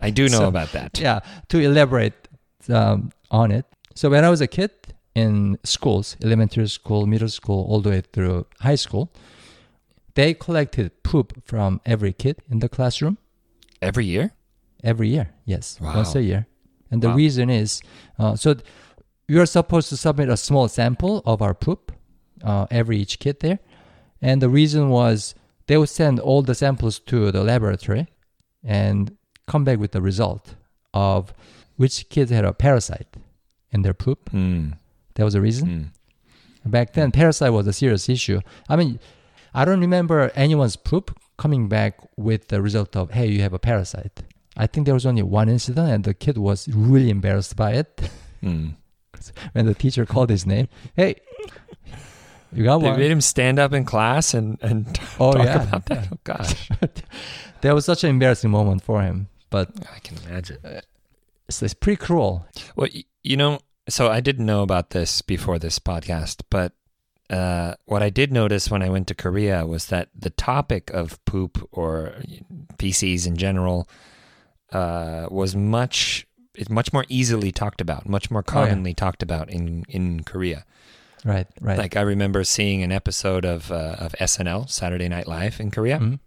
I 0.00 0.10
do 0.10 0.28
know 0.28 0.38
So- 0.38 0.48
about 0.48 0.72
that. 0.72 0.98
yeah, 0.98 1.20
to 1.48 1.58
elaborate 1.58 2.28
um, 2.68 3.10
on 3.30 3.50
it. 3.50 3.64
So, 3.94 4.10
when 4.10 4.24
I 4.24 4.30
was 4.30 4.40
a 4.40 4.46
kid 4.46 4.70
in 5.14 5.58
schools, 5.64 6.16
elementary 6.22 6.68
school, 6.68 7.06
middle 7.06 7.28
school, 7.28 7.66
all 7.68 7.80
the 7.80 7.90
way 7.90 8.02
through 8.12 8.46
high 8.60 8.76
school, 8.76 9.10
they 10.14 10.34
collected 10.34 11.02
poop 11.02 11.32
from 11.44 11.80
every 11.84 12.12
kid 12.12 12.36
in 12.50 12.58
the 12.60 12.68
classroom 12.68 13.18
Every 13.80 14.04
year. 14.06 14.32
every 14.84 15.08
year. 15.08 15.30
Yes, 15.44 15.78
Wow. 15.80 15.94
once 15.96 16.14
a 16.14 16.22
year. 16.22 16.46
And 16.90 17.02
the 17.02 17.08
Wow. 17.08 17.16
reason 17.16 17.50
is 17.50 17.80
uh, 18.18 18.34
so 18.36 18.54
are 19.30 19.46
supposed 19.46 19.88
to 19.90 19.96
submit 19.96 20.28
a 20.28 20.36
small 20.36 20.68
sample 20.68 21.22
of 21.26 21.42
our 21.42 21.54
poop 21.54 21.92
uh, 22.42 22.66
every 22.70 22.98
each 22.98 23.18
kid 23.18 23.40
there. 23.40 23.58
And 24.22 24.40
the 24.40 24.48
reason 24.48 24.88
was 24.90 25.34
they 25.66 25.76
would 25.76 25.88
send 25.90 26.18
all 26.20 26.42
the 26.42 26.54
samples 26.54 26.98
to 27.00 27.30
the 27.30 27.42
laboratory 27.44 28.06
and 28.64 29.16
come 29.46 29.64
back 29.64 29.78
with 29.78 29.92
the 29.92 30.02
result 30.02 30.54
of 30.92 31.32
which 31.76 32.08
kids 32.08 32.30
had 32.30 32.44
a 32.44 32.52
parasite 32.52 33.16
in 33.70 33.82
their 33.82 33.94
poop. 33.94 34.30
Mm. 34.30 34.76
That 35.14 35.24
was 35.24 35.34
the 35.34 35.40
reason. 35.40 35.92
Mm. 36.64 36.70
Back 36.70 36.92
then, 36.92 37.12
parasite 37.12 37.52
was 37.52 37.66
a 37.66 37.72
serious 37.72 38.08
issue. 38.08 38.40
I 38.68 38.76
mean, 38.76 38.98
I 39.54 39.64
don't 39.64 39.80
remember 39.80 40.30
anyone's 40.34 40.76
poop 40.76 41.18
coming 41.38 41.68
back 41.68 41.98
with 42.16 42.48
the 42.48 42.60
result 42.60 42.96
of, 42.96 43.12
hey, 43.12 43.28
you 43.28 43.40
have 43.42 43.52
a 43.52 43.58
parasite. 43.58 44.22
I 44.56 44.66
think 44.66 44.84
there 44.86 44.94
was 44.94 45.06
only 45.06 45.22
one 45.22 45.48
incident, 45.48 45.88
and 45.88 46.04
the 46.04 46.14
kid 46.14 46.36
was 46.36 46.68
really 46.68 47.10
embarrassed 47.10 47.56
by 47.56 47.72
it 47.72 48.10
Mm. 48.42 48.74
when 49.52 49.66
the 49.66 49.74
teacher 49.74 50.06
called 50.06 50.30
his 50.30 50.46
name. 50.46 50.68
Hey, 50.94 51.16
you 52.52 52.64
got 52.64 52.78
They 52.78 52.88
one. 52.90 52.98
made 52.98 53.10
him 53.10 53.20
stand 53.20 53.58
up 53.58 53.72
in 53.72 53.84
class 53.84 54.34
and 54.34 54.58
and 54.62 54.86
Oh, 55.20 55.32
talk 55.32 55.44
yeah. 55.44 55.62
about 55.68 55.86
that. 55.86 56.08
Oh 56.12 56.18
gosh, 56.24 56.68
that 57.60 57.74
was 57.74 57.84
such 57.84 58.04
an 58.04 58.10
embarrassing 58.10 58.50
moment 58.50 58.82
for 58.82 59.02
him, 59.02 59.28
but 59.50 59.70
I 59.94 59.98
can 60.00 60.16
imagine. 60.26 60.58
it's, 61.48 61.62
it's 61.62 61.74
pretty 61.74 61.96
cruel. 61.96 62.46
Well, 62.76 62.88
you 63.22 63.36
know, 63.36 63.60
so 63.88 64.10
I 64.10 64.20
didn't 64.20 64.46
know 64.46 64.62
about 64.62 64.90
this 64.90 65.22
before 65.22 65.58
this 65.58 65.78
podcast, 65.78 66.42
but 66.50 66.72
uh, 67.30 67.74
what 67.84 68.02
I 68.02 68.08
did 68.10 68.32
notice 68.32 68.70
when 68.70 68.82
I 68.82 68.88
went 68.88 69.06
to 69.08 69.14
Korea 69.14 69.66
was 69.66 69.86
that 69.86 70.08
the 70.18 70.30
topic 70.30 70.90
of 70.94 71.22
poop 71.26 71.68
or 71.72 72.14
feces 72.78 73.26
in 73.26 73.36
general 73.36 73.88
uh, 74.72 75.26
was 75.30 75.54
much 75.56 76.26
it's 76.54 76.70
much 76.70 76.92
more 76.92 77.04
easily 77.08 77.52
talked 77.52 77.80
about, 77.80 78.08
much 78.08 78.30
more 78.30 78.42
Oh, 78.48 78.50
yeah. 78.60 78.66
commonly 78.68 78.94
talked 78.94 79.22
about 79.22 79.50
in 79.50 79.84
in 79.88 80.24
Korea. 80.24 80.64
Right, 81.28 81.46
right. 81.60 81.78
Like 81.78 81.96
I 81.96 82.00
remember 82.00 82.42
seeing 82.44 82.82
an 82.82 82.90
episode 82.92 83.44
of 83.44 83.70
uh, 83.70 83.96
of 83.98 84.12
SNL 84.20 84.68
Saturday 84.70 85.08
Night 85.08 85.28
Live 85.28 85.60
in 85.60 85.70
Korea, 85.70 85.98
Mhm. 85.98 86.18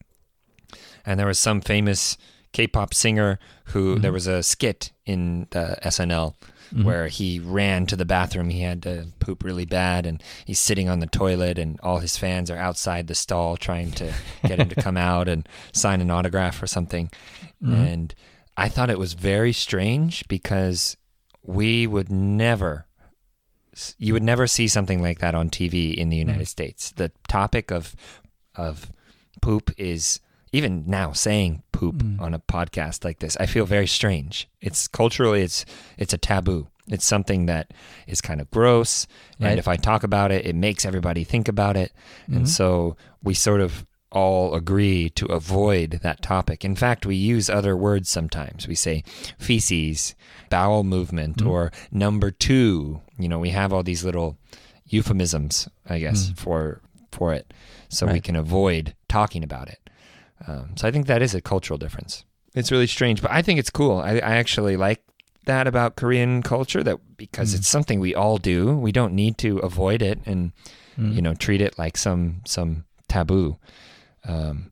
and 1.06 1.20
there 1.20 1.28
was 1.28 1.40
some 1.40 1.60
famous 1.62 2.18
K-pop 2.54 2.94
singer 2.94 3.40
who 3.74 3.98
there 3.98 4.12
Mhm. 4.12 4.14
was 4.14 4.28
a 4.28 4.44
skit 4.44 4.92
in 5.06 5.48
the 5.52 5.78
SNL 5.82 6.36
Mhm. 6.74 6.84
where 6.84 7.08
he 7.08 7.40
ran 7.40 7.86
to 7.88 7.96
the 7.96 8.06
bathroom. 8.06 8.50
He 8.50 8.62
had 8.62 8.84
to 8.84 9.08
poop 9.20 9.44
really 9.44 9.66
bad, 9.66 10.06
and 10.06 10.22
he's 10.46 10.60
sitting 10.60 10.88
on 10.90 11.00
the 11.00 11.08
toilet, 11.08 11.58
and 11.58 11.80
all 11.82 12.00
his 12.00 12.18
fans 12.18 12.52
are 12.52 12.58
outside 12.58 13.08
the 13.08 13.16
stall 13.16 13.58
trying 13.58 13.92
to 13.94 14.14
get 14.46 14.60
him 14.60 14.70
to 14.70 14.76
come 14.76 14.98
out 15.12 15.28
and 15.28 15.48
sign 15.74 16.02
an 16.02 16.12
autograph 16.12 16.62
or 16.62 16.68
something. 16.68 17.10
Mhm. 17.64 17.74
And 17.94 18.16
I 18.58 18.70
thought 18.70 18.90
it 18.92 19.00
was 19.00 19.14
very 19.14 19.54
strange 19.54 20.28
because 20.28 20.96
we 21.42 21.88
would 21.88 22.12
never, 22.12 22.86
you 23.98 24.14
would 24.14 24.24
never 24.24 24.48
see 24.48 24.68
something 24.68 25.02
like 25.02 25.20
that 25.20 25.36
on 25.36 25.50
TV 25.50 25.94
in 25.96 26.10
the 26.10 26.18
United 26.18 26.44
Mm. 26.44 26.48
States. 26.48 26.92
The 26.92 27.12
topic 27.28 27.72
of 27.72 27.96
of 28.56 28.92
poop 29.42 29.72
is 29.78 30.20
even 30.52 30.84
now 30.86 31.14
saying 31.14 31.64
poop 31.72 31.96
Mm. 32.04 32.20
on 32.20 32.34
a 32.34 32.40
podcast 32.40 33.06
like 33.06 33.20
this. 33.20 33.38
I 33.40 33.46
feel 33.46 33.66
very 33.66 33.88
strange. 33.88 34.50
It's 34.60 34.88
culturally, 34.90 35.42
it's 35.42 35.66
it's 35.98 36.14
a 36.14 36.18
taboo. 36.18 36.68
It's 36.88 37.06
something 37.06 37.46
that 37.46 37.72
is 38.08 38.20
kind 38.20 38.42
of 38.42 38.52
gross, 38.52 39.08
and 39.40 39.58
if 39.58 39.68
I 39.68 39.78
talk 39.78 40.04
about 40.04 40.32
it, 40.32 40.46
it 40.46 40.56
makes 40.56 40.84
everybody 40.86 41.24
think 41.24 41.48
about 41.48 41.78
it. 41.78 41.94
And 42.28 42.44
Mhm. 42.46 42.48
so 42.50 42.98
we 43.24 43.34
sort 43.34 43.62
of 43.62 43.86
all 44.12 44.54
agree 44.56 45.10
to 45.12 45.26
avoid 45.28 46.02
that 46.04 46.22
topic. 46.22 46.66
In 46.66 46.76
fact, 46.76 47.06
we 47.06 47.16
use 47.16 47.50
other 47.50 47.78
words 47.78 48.10
sometimes. 48.10 48.68
We 48.68 48.76
say 48.76 49.06
feces, 49.40 50.16
bowel 50.52 50.84
movement, 50.84 51.38
Mhm. 51.38 51.48
or 51.50 51.72
number 51.92 52.30
two. 52.32 53.02
You 53.18 53.28
know, 53.30 53.40
we 53.40 53.50
have 53.52 53.74
all 53.74 53.84
these 53.84 54.04
little 54.06 54.38
euphemisms, 54.92 55.68
I 55.90 56.00
guess, 56.00 56.30
Mm. 56.30 56.38
for 56.38 56.82
for 57.12 57.34
it, 57.34 57.54
so 57.90 58.08
we 58.08 58.22
can 58.22 58.36
avoid 58.38 58.96
talking 59.10 59.44
about 59.44 59.68
it. 59.68 59.80
Um, 60.48 60.70
so 60.78 60.88
I 60.88 60.92
think 60.92 61.08
that 61.08 61.22
is 61.22 61.36
a 61.36 61.42
cultural 61.42 61.78
difference. 61.78 62.24
It's 62.56 62.72
really 62.72 62.88
strange, 62.88 63.22
but 63.22 63.32
I 63.32 63.42
think 63.42 63.60
it's 63.60 63.70
cool. 63.70 63.98
I, 64.00 64.12
I 64.32 64.36
actually 64.44 64.78
like 64.78 65.02
that 65.46 65.68
about 65.68 65.98
Korean 65.98 66.42
culture 66.42 66.84
that 66.84 66.98
because 67.18 67.52
Mm. 67.54 67.58
it's 67.58 67.68
something 67.68 68.00
we 68.00 68.16
all 68.16 68.38
do. 68.38 68.78
We 68.78 68.92
don't 68.94 69.14
need 69.14 69.38
to 69.40 69.58
avoid 69.60 70.02
it 70.02 70.20
and 70.26 70.52
Mhm. 70.98 71.16
you 71.16 71.22
know 71.22 71.34
treat 71.34 71.62
it 71.62 71.78
like 71.78 71.98
some 71.98 72.42
some 72.46 72.86
taboo 73.10 73.58
Um, 74.24 74.72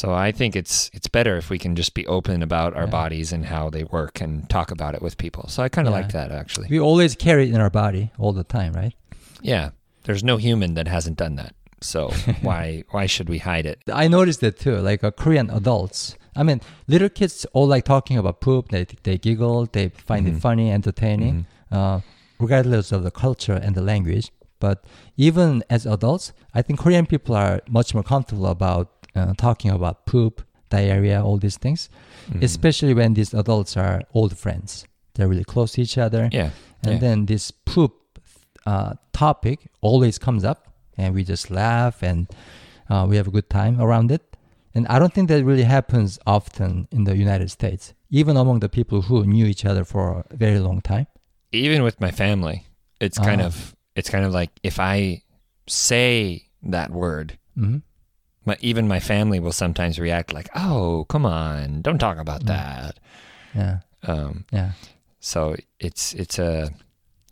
so 0.00 0.06
I 0.26 0.32
think 0.38 0.56
it's 0.56 0.90
it's 0.96 1.08
better 1.18 1.34
if 1.42 1.46
we 1.50 1.58
can 1.64 1.74
just 1.76 1.92
be 1.94 2.04
open 2.16 2.42
about 2.42 2.70
our 2.78 2.84
Yeah. 2.88 3.00
bodies 3.00 3.32
and 3.34 3.42
how 3.54 3.64
they 3.70 3.84
work 3.98 4.14
and 4.24 4.32
talk 4.56 4.68
about 4.76 4.92
it 4.96 5.02
with 5.06 5.14
people. 5.24 5.44
So 5.48 5.62
I 5.66 5.68
kind 5.76 5.86
of 5.88 5.92
Yeah. 5.94 6.00
like 6.00 6.12
that 6.18 6.30
actually. 6.42 6.66
We 6.76 6.80
always 6.90 7.12
carry 7.26 7.44
it 7.48 7.54
in 7.54 7.60
our 7.60 7.70
body 7.84 8.04
all 8.22 8.32
the 8.40 8.44
time, 8.58 8.72
right? 8.82 8.94
Yeah, 9.52 9.66
there's 10.04 10.24
no 10.24 10.36
human 10.48 10.74
that 10.74 10.88
hasn't 10.88 11.16
done 11.24 11.36
that. 11.42 11.52
So 11.80 12.00
why 12.48 12.84
why 12.94 13.04
should 13.06 13.28
we 13.34 13.38
hide 13.50 13.66
it? 13.72 13.78
I 14.04 14.08
noticed 14.08 14.40
that 14.40 14.56
too. 14.58 14.76
Like 14.90 15.00
uh, 15.06 15.10
Korean 15.22 15.48
adults, 15.60 16.16
I 16.40 16.42
mean, 16.42 16.60
little 16.94 17.08
kids 17.18 17.46
all 17.54 17.68
like 17.74 17.84
talking 17.84 18.16
about 18.18 18.40
poop. 18.40 18.64
They 18.74 18.84
they 19.06 19.16
giggle, 19.26 19.66
they 19.76 19.86
find 20.10 20.26
it 20.26 20.34
Mhm. 20.34 20.40
funny, 20.40 20.66
entertaining, 20.72 21.46
uh, 21.70 22.00
regardless 22.44 22.92
of 22.92 23.00
the 23.06 23.10
culture 23.24 23.58
and 23.64 23.74
the 23.78 23.82
language. 23.92 24.26
But 24.60 24.78
even 25.16 25.62
as 25.68 25.86
adults, 25.86 26.32
I 26.58 26.62
think 26.62 26.78
Korean 26.80 27.06
people 27.06 27.34
are 27.36 27.60
much 27.68 27.94
more 27.94 28.02
comfortable 28.02 28.46
about 28.46 28.88
uh, 29.14 29.32
talking 29.36 29.70
about 29.70 30.06
poop, 30.06 30.42
diarrhea, 30.70 31.22
all 31.22 31.38
these 31.38 31.58
things. 31.58 31.88
Mhm. 32.30 32.42
Especially 32.42 32.94
when 32.94 33.14
these 33.14 33.32
adults 33.34 33.76
are 33.76 34.02
old 34.14 34.36
friends. 34.36 34.86
They're 35.14 35.28
really 35.28 35.44
close 35.44 35.72
to 35.72 35.82
each 35.82 35.96
other. 35.98 36.28
yeah, 36.32 36.50
And 36.82 36.94
yeah. 36.94 36.98
then 36.98 37.26
this 37.26 37.50
poop 37.52 37.92
uh, 38.66 38.94
topic 39.12 39.58
always 39.82 40.18
comes 40.18 40.42
up, 40.44 40.58
and 40.96 41.14
we 41.14 41.22
just 41.24 41.50
laugh 41.50 42.02
and 42.02 42.26
uh, 42.90 43.06
we 43.08 43.16
have 43.16 43.28
a 43.28 43.30
good 43.30 43.48
time 43.50 43.80
around 43.80 44.10
it. 44.10 44.22
And 44.74 44.86
I 44.88 44.98
don't 44.98 45.12
think 45.14 45.28
that 45.28 45.44
really 45.44 45.62
happens 45.64 46.18
often 46.26 46.88
in 46.90 47.04
the 47.04 47.16
United 47.16 47.50
States, 47.50 47.94
even 48.10 48.36
among 48.36 48.60
the 48.60 48.68
people 48.68 49.02
who 49.02 49.24
knew 49.24 49.46
each 49.46 49.64
other 49.64 49.84
for 49.84 50.24
a 50.30 50.36
very 50.36 50.58
long 50.58 50.80
time. 50.80 51.06
even 51.52 51.82
with 51.84 52.00
my 52.00 52.10
family, 52.10 52.66
it's 53.00 53.18
kind 53.18 53.40
Ah. 53.40 53.46
of 53.46 53.76
it's 53.94 54.10
kind 54.10 54.24
of 54.24 54.32
like 54.34 54.50
if 54.64 54.80
I 54.80 55.22
say 55.68 56.46
that 56.62 56.90
word, 56.90 57.38
hmm 57.54 57.78
my, 58.44 58.56
even 58.60 58.86
my 58.88 59.00
family 59.00 59.40
will 59.40 59.52
sometimes 59.52 59.98
react 59.98 60.32
like, 60.32 60.48
"Oh, 60.54 61.06
come 61.08 61.26
on, 61.26 61.82
don't 61.82 61.98
talk 61.98 62.18
about 62.18 62.42
Mm. 62.42 62.46
that." 62.46 63.00
Yeah, 63.54 63.78
Um, 64.02 64.44
yeah. 64.52 64.72
so 65.20 65.56
it's 65.78 66.12
it's 66.14 66.38
a 66.38 66.70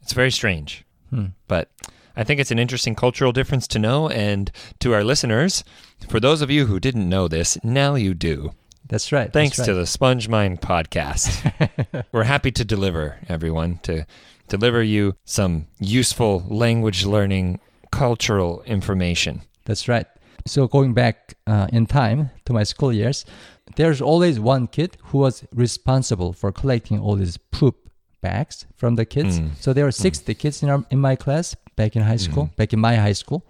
it's 0.02 0.12
very 0.12 0.30
strange, 0.30 0.84
Hmm. 1.10 1.26
but 1.48 1.70
I 2.16 2.24
think 2.24 2.40
it's 2.40 2.50
an 2.50 2.58
interesting 2.58 2.94
cultural 2.94 3.32
difference 3.32 3.66
to 3.68 3.78
know. 3.78 4.08
And 4.08 4.50
to 4.80 4.92
our 4.94 5.02
listeners, 5.04 5.64
for 6.08 6.20
those 6.20 6.42
of 6.42 6.50
you 6.50 6.66
who 6.66 6.78
didn't 6.80 7.08
know 7.08 7.26
this, 7.28 7.56
now 7.64 7.94
you 7.94 8.14
do. 8.14 8.52
That's 8.88 9.12
right. 9.12 9.32
Thanks 9.32 9.56
that's 9.56 9.66
to 9.68 9.74
the 9.74 9.86
Sponge 9.86 10.28
Mind 10.28 10.60
podcast. 10.60 12.04
We're 12.12 12.24
happy 12.24 12.50
to 12.52 12.64
deliver, 12.64 13.16
everyone, 13.28 13.78
to 13.84 14.04
deliver 14.48 14.82
you 14.82 15.14
some 15.24 15.66
useful 15.80 16.44
language 16.48 17.06
learning, 17.06 17.60
cultural 17.90 18.62
information. 18.66 19.42
That's 19.64 19.88
right. 19.88 20.06
So 20.46 20.66
going 20.66 20.92
back 20.94 21.34
uh, 21.46 21.68
in 21.72 21.86
time 21.86 22.30
to 22.46 22.52
my 22.52 22.64
school 22.64 22.92
years, 22.92 23.24
there's 23.76 24.00
always 24.02 24.40
one 24.40 24.66
kid 24.66 24.96
who 25.04 25.18
was 25.18 25.44
responsible 25.54 26.32
for 26.32 26.52
collecting 26.52 26.98
all 27.00 27.14
these 27.16 27.36
poop 27.36 27.76
bags 28.20 28.66
from 28.76 28.96
the 28.96 29.04
kids. 29.04 29.40
Mm. 29.40 29.50
So 29.60 29.72
there 29.72 29.84
were 29.84 29.92
60 29.92 30.34
kids 30.34 30.62
in 30.62 30.68
our, 30.68 30.84
in 30.90 31.00
my 31.00 31.16
class 31.16 31.54
back 31.76 31.96
in 31.96 32.02
high 32.02 32.16
school, 32.18 32.46
Mhm. 32.46 32.56
back 32.56 32.72
in 32.72 32.80
my 32.80 32.96
high 32.96 33.14
school. 33.14 33.44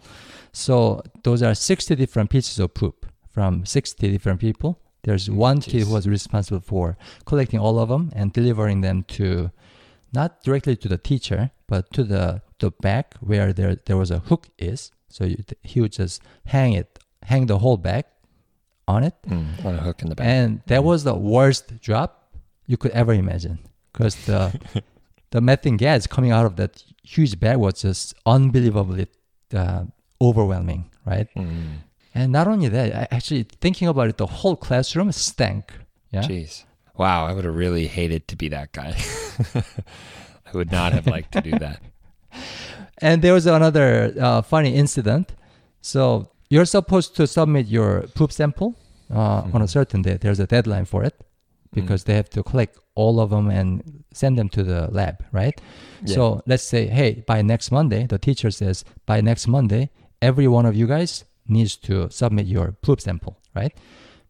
So 0.53 1.03
those 1.23 1.43
are 1.43 1.55
60 1.55 1.95
different 1.97 2.31
pieces 2.31 2.59
of 2.59 2.75
poop 2.75 3.07
from 3.29 3.65
60 3.65 4.11
different 4.11 4.41
people. 4.41 4.79
There's 5.05 5.29
one 5.31 5.61
kid 5.61 5.83
who 5.87 5.93
was 5.95 6.07
responsible 6.07 6.61
for 6.61 6.97
collecting 7.25 7.59
all 7.59 7.79
of 7.79 7.89
them 7.89 8.13
and 8.15 8.33
delivering 8.33 8.83
them 8.83 9.05
to 9.17 9.51
not 10.13 10.43
directly 10.45 10.77
to 10.77 10.89
the 10.89 10.99
teacher, 10.99 11.51
but 11.67 11.91
to 11.93 12.05
the 12.05 12.43
the 12.61 12.71
back 12.71 13.15
where 13.21 13.53
there 13.53 13.75
there 13.87 13.97
was 13.97 14.11
a 14.11 14.21
hook 14.21 14.49
is. 14.59 14.93
So 15.13 15.25
you, 15.25 15.37
he 15.63 15.81
would 15.83 15.93
just 15.93 16.23
hang 16.47 16.73
it, 16.73 16.99
hang 17.23 17.47
the 17.47 17.59
whole 17.59 17.77
bag 17.77 18.05
on 18.89 19.05
it, 19.05 19.15
Mm, 19.29 19.65
on 19.65 19.75
a 19.77 19.83
hook 19.87 20.03
in 20.03 20.09
the 20.09 20.15
back. 20.17 20.27
and 20.27 20.61
that 20.67 20.83
was 20.85 21.05
the 21.05 21.15
worst 21.15 21.65
job 21.81 22.11
you 22.67 22.77
could 22.77 22.91
ever 22.93 23.13
imagine 23.25 23.59
because 23.93 24.15
the 24.27 24.41
the 25.31 25.41
methane 25.41 25.77
gas 25.77 26.07
coming 26.07 26.33
out 26.33 26.47
of 26.47 26.57
that 26.57 26.83
huge 27.05 27.39
bag 27.39 27.57
was 27.59 27.75
just 27.83 28.15
unbelievably 28.27 29.07
uh, 29.55 29.85
overwhelming, 30.21 30.83
right? 31.07 31.29
Mm, 31.37 31.79
And 32.15 32.33
not 32.33 32.47
only 32.49 32.69
that, 32.69 32.89
I 32.95 33.03
actually 33.17 33.45
thinking 33.65 33.89
about 33.89 34.09
it, 34.11 34.17
the 34.19 34.27
whole 34.27 34.57
classroom 34.57 35.11
stank. 35.13 35.73
Yeah. 36.11 36.23
Jeez. 36.29 36.65
Wow, 36.97 37.25
I 37.29 37.33
would 37.33 37.45
have 37.49 37.57
really 37.57 37.87
hated 37.87 38.29
to 38.29 38.37
be 38.37 38.49
that 38.49 38.73
guy. 38.73 38.93
I 40.47 40.51
would 40.59 40.71
not 40.71 40.93
have 40.93 41.07
liked 41.07 41.33
to 41.33 41.41
do 41.41 41.53
that. 41.59 41.81
And 43.03 43.21
there 43.21 43.35
was 43.35 43.47
another 43.47 44.15
uh, 44.19 44.43
funny 44.43 44.75
incident. 44.75 45.35
So 45.81 46.31
you're 46.49 46.65
supposed 46.65 47.17
to 47.17 47.27
submit 47.27 47.67
your 47.67 48.03
poop 48.15 48.33
sample 48.33 48.79
uh, 49.11 49.43
on 49.53 49.61
a 49.63 49.69
certain 49.69 50.03
day. 50.03 50.17
There's 50.21 50.41
a 50.41 50.47
deadline 50.47 50.85
for 50.85 51.03
it 51.03 51.15
because 51.75 52.05
they 52.05 52.15
have 52.15 52.29
to 52.31 52.43
collect 52.43 52.79
all 52.95 53.19
of 53.19 53.31
them 53.31 53.51
and 53.51 54.05
send 54.13 54.39
them 54.39 54.49
to 54.51 54.63
the 54.63 54.89
lab, 54.91 55.25
right? 55.33 55.59
Yeah. 56.05 56.15
So 56.15 56.43
let's 56.47 56.63
say, 56.63 56.87
hey, 56.87 57.25
by 57.27 57.43
next 57.43 57.71
Monday, 57.71 58.07
the 58.07 58.19
teacher 58.19 58.51
says, 58.51 58.85
by 59.07 59.21
next 59.21 59.49
Monday, 59.49 59.91
every 60.21 60.47
one 60.47 60.67
of 60.67 60.77
you 60.77 60.87
guys 60.87 61.25
needs 61.49 61.77
to 61.77 62.11
submit 62.11 62.47
your 62.47 62.73
poop 62.83 63.01
sample, 63.01 63.41
right? 63.57 63.77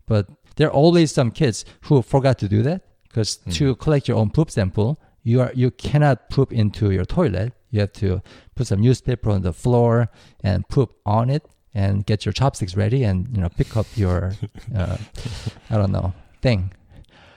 But 0.07 0.29
there 0.57 0.69
are 0.69 0.73
always 0.73 1.13
some 1.13 1.31
kids 1.31 1.65
who 1.83 2.03
forgot 2.03 2.39
to 2.39 2.49
do 2.49 2.63
that 2.63 2.83
because 3.09 3.37
to 3.51 3.75
collect 3.77 4.09
your 4.09 4.17
own 4.17 4.31
poop 4.31 4.51
sample, 4.51 5.01
you 5.23 5.41
are 5.41 5.53
you 5.55 5.71
cannot 5.71 6.31
poop 6.31 6.53
into 6.53 6.91
your 6.91 7.05
toilet. 7.05 7.53
You 7.73 7.81
have 7.81 7.93
to 7.95 8.23
put 8.55 8.69
some 8.69 8.81
newspaper 8.81 9.31
on 9.31 9.43
the 9.43 9.53
floor 9.53 10.09
and 10.45 10.69
poop 10.69 10.95
on 11.05 11.29
it 11.29 11.45
and 11.75 12.07
get 12.07 12.25
your 12.25 12.33
chopsticks 12.33 12.77
ready 12.77 13.03
and 13.03 13.27
you 13.35 13.41
know 13.43 13.49
pick 13.49 13.77
up 13.77 13.87
your 13.97 14.35
uh, 14.77 14.97
I 15.71 15.77
don't 15.77 15.91
know 15.91 16.13
thing. 16.43 16.73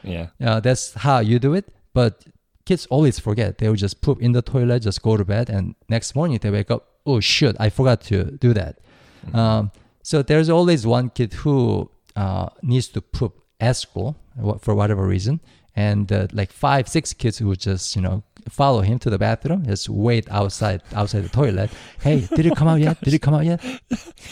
yeah. 0.04 0.28
Uh, 0.44 0.60
that's 0.60 0.94
how 0.94 1.20
you 1.20 1.40
do 1.40 1.54
it. 1.54 1.66
But 1.94 2.26
kids 2.66 2.86
always 2.88 3.18
forget. 3.20 3.58
They 3.60 3.70
will 3.70 3.76
just 3.76 4.02
poop 4.02 4.22
in 4.22 4.34
the 4.34 4.42
toilet, 4.42 4.82
just 4.82 5.02
go 5.02 5.16
to 5.16 5.24
bed, 5.24 5.50
and 5.50 5.76
next 5.88 6.16
morning 6.16 6.38
they 6.42 6.52
wake 6.52 6.70
up. 6.70 6.88
Oh 7.06 7.20
shit! 7.20 7.56
I 7.60 7.70
forgot 7.70 8.02
to 8.02 8.32
do 8.32 8.54
that. 8.54 8.80
Mm-hmm. 9.28 9.36
Um, 9.36 9.72
so 10.04 10.22
there's 10.22 10.50
always 10.50 10.86
one 10.86 11.10
kid 11.10 11.34
who 11.34 11.90
uh, 12.16 12.50
needs 12.62 12.88
to 12.90 13.02
poop 13.02 13.42
at 13.60 13.78
school 13.78 14.18
for 14.60 14.76
whatever 14.76 15.06
reason, 15.06 15.40
and 15.76 16.12
uh, 16.12 16.28
like 16.34 16.52
five, 16.52 16.88
six 16.90 17.14
kids 17.14 17.38
who 17.38 17.56
just 17.56 17.96
you 17.96 18.02
know 18.02 18.24
follow 18.50 18.82
him 18.82 19.00
to 19.00 19.10
the 19.10 19.18
bathroom, 19.18 19.66
just 19.66 19.90
wait 19.90 20.30
outside 20.32 20.82
outside 20.94 21.24
the 21.24 21.30
toilet. 21.30 21.70
Hey, 22.02 22.28
did 22.36 22.46
it 22.46 22.56
come 22.56 22.68
out 22.68 22.80
yet? 22.80 23.00
Did 23.02 23.14
it 23.14 23.22
come 23.22 23.34
out 23.34 23.46
yet? 23.46 23.64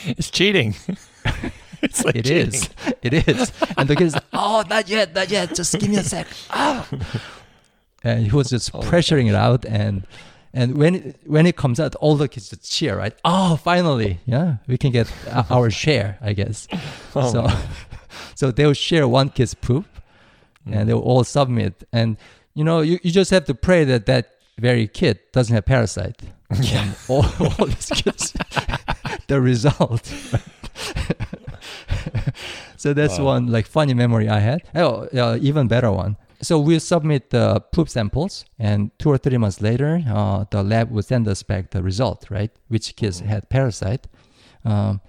It's 0.05 0.29
cheating. 0.29 0.75
it's 1.81 2.03
like 2.05 2.15
It 2.15 2.29
is. 2.29 2.69
It 3.01 3.13
is. 3.27 3.51
And 3.77 3.89
the 3.89 3.95
kids, 3.95 4.15
oh, 4.33 4.63
not 4.69 4.87
yet, 4.89 5.13
not 5.13 5.29
yet. 5.29 5.55
Just 5.55 5.77
give 5.79 5.89
me 5.89 5.97
a 5.97 6.03
sec. 6.03 6.27
Ah. 6.49 6.87
And 8.03 8.25
he 8.25 8.31
was 8.35 8.49
just 8.49 8.73
Oh, 8.73 8.79
pressuring 8.81 9.29
it 9.29 9.35
out, 9.35 9.65
and 9.65 10.05
and 10.53 10.77
when 10.77 10.95
it, 10.95 11.15
when 11.25 11.45
it 11.47 11.55
comes 11.55 11.79
out, 11.79 11.95
all 11.95 12.15
the 12.15 12.27
kids 12.27 12.49
just 12.49 12.71
cheer, 12.71 12.95
right? 12.97 13.15
Oh, 13.25 13.55
finally, 13.55 14.19
yeah, 14.25 14.57
we 14.67 14.77
can 14.77 14.91
get 14.91 15.11
our 15.49 15.69
share, 15.71 16.17
I 16.21 16.33
guess. 16.33 16.67
Oh, 17.15 17.31
so, 17.31 17.47
so 18.35 18.51
they'll 18.51 18.73
share 18.73 19.07
one 19.07 19.29
kid's 19.29 19.53
poop, 19.53 19.85
Mm. 20.67 20.75
and 20.75 20.89
they'll 20.89 20.99
all 20.99 21.23
submit. 21.25 21.83
And 21.91 22.15
you 22.55 22.63
know, 22.63 22.81
you, 22.81 22.99
you 23.03 23.11
just 23.11 23.31
have 23.31 23.45
to 23.45 23.55
pray 23.55 23.83
that 23.85 24.05
that 24.05 24.31
very 24.59 24.87
kid 24.87 25.19
doesn't 25.31 25.53
have 25.55 25.65
parasite. 25.65 26.21
Yeah. 26.61 26.93
All, 27.07 27.25
all 27.39 27.65
these 27.65 27.89
kids, 27.89 28.31
the 29.27 29.41
result. 29.41 30.05
so 32.77 32.93
that's 32.93 33.17
Wow. 33.17 33.25
one 33.25 33.47
like 33.47 33.65
funny 33.67 33.93
memory 33.93 34.29
I 34.29 34.39
had. 34.39 34.61
Oh, 34.75 35.07
uh, 35.15 35.37
even 35.41 35.67
better 35.67 35.91
one. 35.91 36.17
So 36.41 36.59
we 36.59 36.77
submit 36.79 37.29
the 37.29 37.61
poop 37.71 37.87
samples, 37.89 38.45
and 38.59 38.91
two 38.99 39.09
or 39.09 39.17
three 39.17 39.37
months 39.37 39.61
later, 39.61 40.03
uh, 40.07 40.45
the 40.51 40.61
lab 40.61 40.91
would 40.91 41.05
send 41.05 41.27
us 41.27 41.41
back 41.41 41.71
the 41.71 41.81
result, 41.81 42.25
right? 42.29 42.51
Which 42.67 42.95
kids 42.95 43.21
Mhm. 43.21 43.25
had 43.27 43.49
parasite, 43.49 44.07
um, 44.65 44.99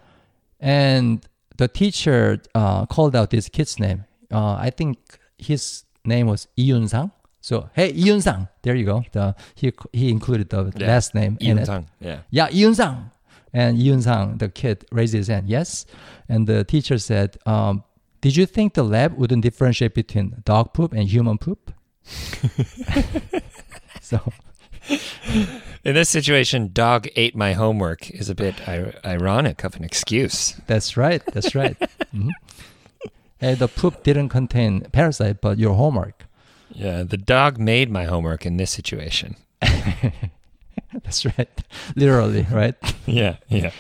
and 0.61 1.27
the 1.57 1.69
teacher 1.69 2.41
uh, 2.55 2.87
called 2.87 3.15
out 3.17 3.31
this 3.31 3.49
kid's 3.49 3.79
name. 3.79 4.05
Uh, 4.33 4.55
I 4.55 4.71
think 4.71 4.97
his 5.39 5.85
name 6.05 6.27
was 6.29 6.47
Iyun 6.57 6.89
Sang. 6.89 7.11
So 7.45 7.69
hey, 7.75 7.93
Iyun 7.93 8.23
Sang, 8.23 8.49
there 8.63 8.75
you 8.75 8.87
go. 8.87 9.05
The 9.13 9.35
he 9.55 9.71
he 9.93 10.09
included 10.09 10.49
the 10.49 10.73
Yeah. 10.79 10.87
last 10.87 11.15
name 11.15 11.37
in 11.41 11.47
Ian 11.47 11.59
it. 11.59 11.69
Yeah. 12.01 12.19
Yeah, 12.31 12.49
Iyun 12.49 12.75
Sang. 12.75 13.11
And 13.53 13.77
Iyun 13.79 14.03
Sang, 14.03 14.39
the 14.39 14.49
kid, 14.49 14.87
raised 14.91 15.13
his 15.13 15.29
hand. 15.29 15.47
Yes. 15.51 15.85
And 16.27 16.47
the 16.47 16.65
teacher 16.65 16.97
said, 16.99 17.37
um, 17.45 17.85
Did 18.23 18.35
you 18.37 18.47
think 18.47 18.73
the 18.73 18.83
lab 18.83 19.13
wouldn't 19.19 19.43
differentiate 19.43 19.93
between 19.95 20.41
dog 20.47 20.73
poop 20.73 20.95
and 20.95 21.07
human 21.07 21.37
poop? 21.37 21.71
so, 24.01 24.19
In 25.85 25.95
this 25.95 26.09
situation, 26.09 26.71
dog 26.73 27.09
ate 27.15 27.37
my 27.37 27.53
homework 27.53 28.11
is 28.11 28.31
a 28.31 28.35
bit 28.35 28.55
ir- 28.67 28.95
ironic 29.05 29.65
of 29.65 29.77
an 29.77 29.85
excuse. 29.85 30.55
that's 30.67 30.97
right. 30.97 31.23
That's 31.35 31.55
right. 31.55 31.77
Mhm. 32.15 32.31
Hey, 33.39 33.55
the 33.55 33.69
poop 33.69 34.03
didn't 34.03 34.31
contain 34.31 34.81
parasite, 34.93 35.41
but 35.43 35.59
your 35.59 35.75
homework. 35.75 36.25
Yeah, 36.75 37.05
the 37.05 37.17
dog 37.17 37.59
made 37.59 37.91
my 37.91 38.05
homework 38.05 38.45
in 38.45 38.57
this 38.57 38.71
situation. 38.71 39.37
That's 40.93 41.25
right. 41.25 41.49
Literally, 41.97 42.47
right? 42.51 42.75
Yeah, 43.07 43.37
yeah. 43.49 43.71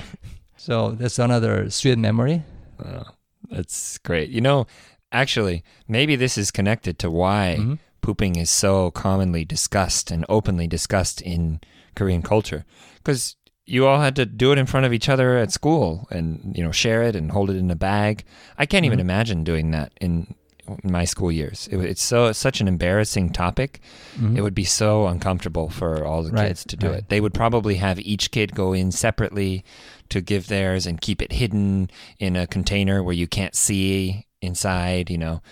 So 0.56 0.90
that's 0.92 1.18
another 1.18 1.70
sweet 1.70 1.98
memory. 1.98 2.42
Uh, 2.82 3.04
That's 3.50 3.98
great. 3.98 4.30
You 4.30 4.40
know, 4.40 4.66
actually, 5.12 5.62
maybe 5.88 6.16
this 6.16 6.36
is 6.38 6.50
connected 6.50 6.98
to 7.00 7.10
why 7.10 7.56
Mhm. 7.58 7.78
pooping 8.00 8.36
is 8.36 8.50
so 8.50 8.90
commonly 8.90 9.44
discussed 9.44 10.10
and 10.10 10.24
openly 10.28 10.66
discussed 10.66 11.20
in 11.22 11.60
Korean 11.96 12.22
culture. 12.22 12.64
Because 12.96 13.36
you 13.66 13.86
all 13.86 14.00
had 14.00 14.14
to 14.16 14.26
do 14.26 14.52
it 14.52 14.58
in 14.58 14.66
front 14.66 14.84
of 14.86 14.92
each 14.92 15.08
other 15.08 15.38
at 15.38 15.52
school 15.52 16.06
and, 16.10 16.52
you 16.56 16.62
know, 16.62 16.72
share 16.72 17.02
it 17.02 17.16
and 17.16 17.30
hold 17.32 17.50
it 17.50 17.56
in 17.56 17.70
a 17.70 17.76
bag. 17.76 18.24
I 18.58 18.66
can't 18.66 18.84
even 18.84 18.98
Mhm. 18.98 19.08
imagine 19.08 19.44
doing 19.44 19.70
that 19.72 19.92
in 20.00 20.34
my 20.82 21.04
school 21.04 21.30
years. 21.32 21.68
It, 21.70 21.78
it's 21.78 22.02
so 22.02 22.32
such 22.32 22.60
an 22.60 22.68
embarrassing 22.68 23.30
topic. 23.30 23.80
Mhm. 24.16 24.36
It 24.36 24.42
would 24.42 24.54
be 24.54 24.64
so 24.64 25.06
uncomfortable 25.06 25.68
for 25.68 26.04
all 26.04 26.22
the 26.22 26.30
Right, 26.32 26.48
kids 26.48 26.64
to 26.66 26.76
do 26.76 26.88
right. 26.88 26.98
it. 26.98 27.08
They 27.08 27.20
would 27.20 27.34
probably 27.34 27.76
have 27.76 27.98
each 28.00 28.30
kid 28.30 28.54
go 28.54 28.72
in 28.72 28.90
separately 28.92 29.64
to 30.08 30.20
give 30.20 30.46
theirs 30.48 30.86
and 30.86 31.00
keep 31.00 31.20
it 31.22 31.32
hidden 31.32 31.90
in 32.18 32.36
a 32.36 32.46
container 32.46 33.02
where 33.02 33.14
you 33.14 33.26
can't 33.26 33.54
see 33.54 34.26
inside. 34.40 35.10
You 35.10 35.18
know, 35.18 35.42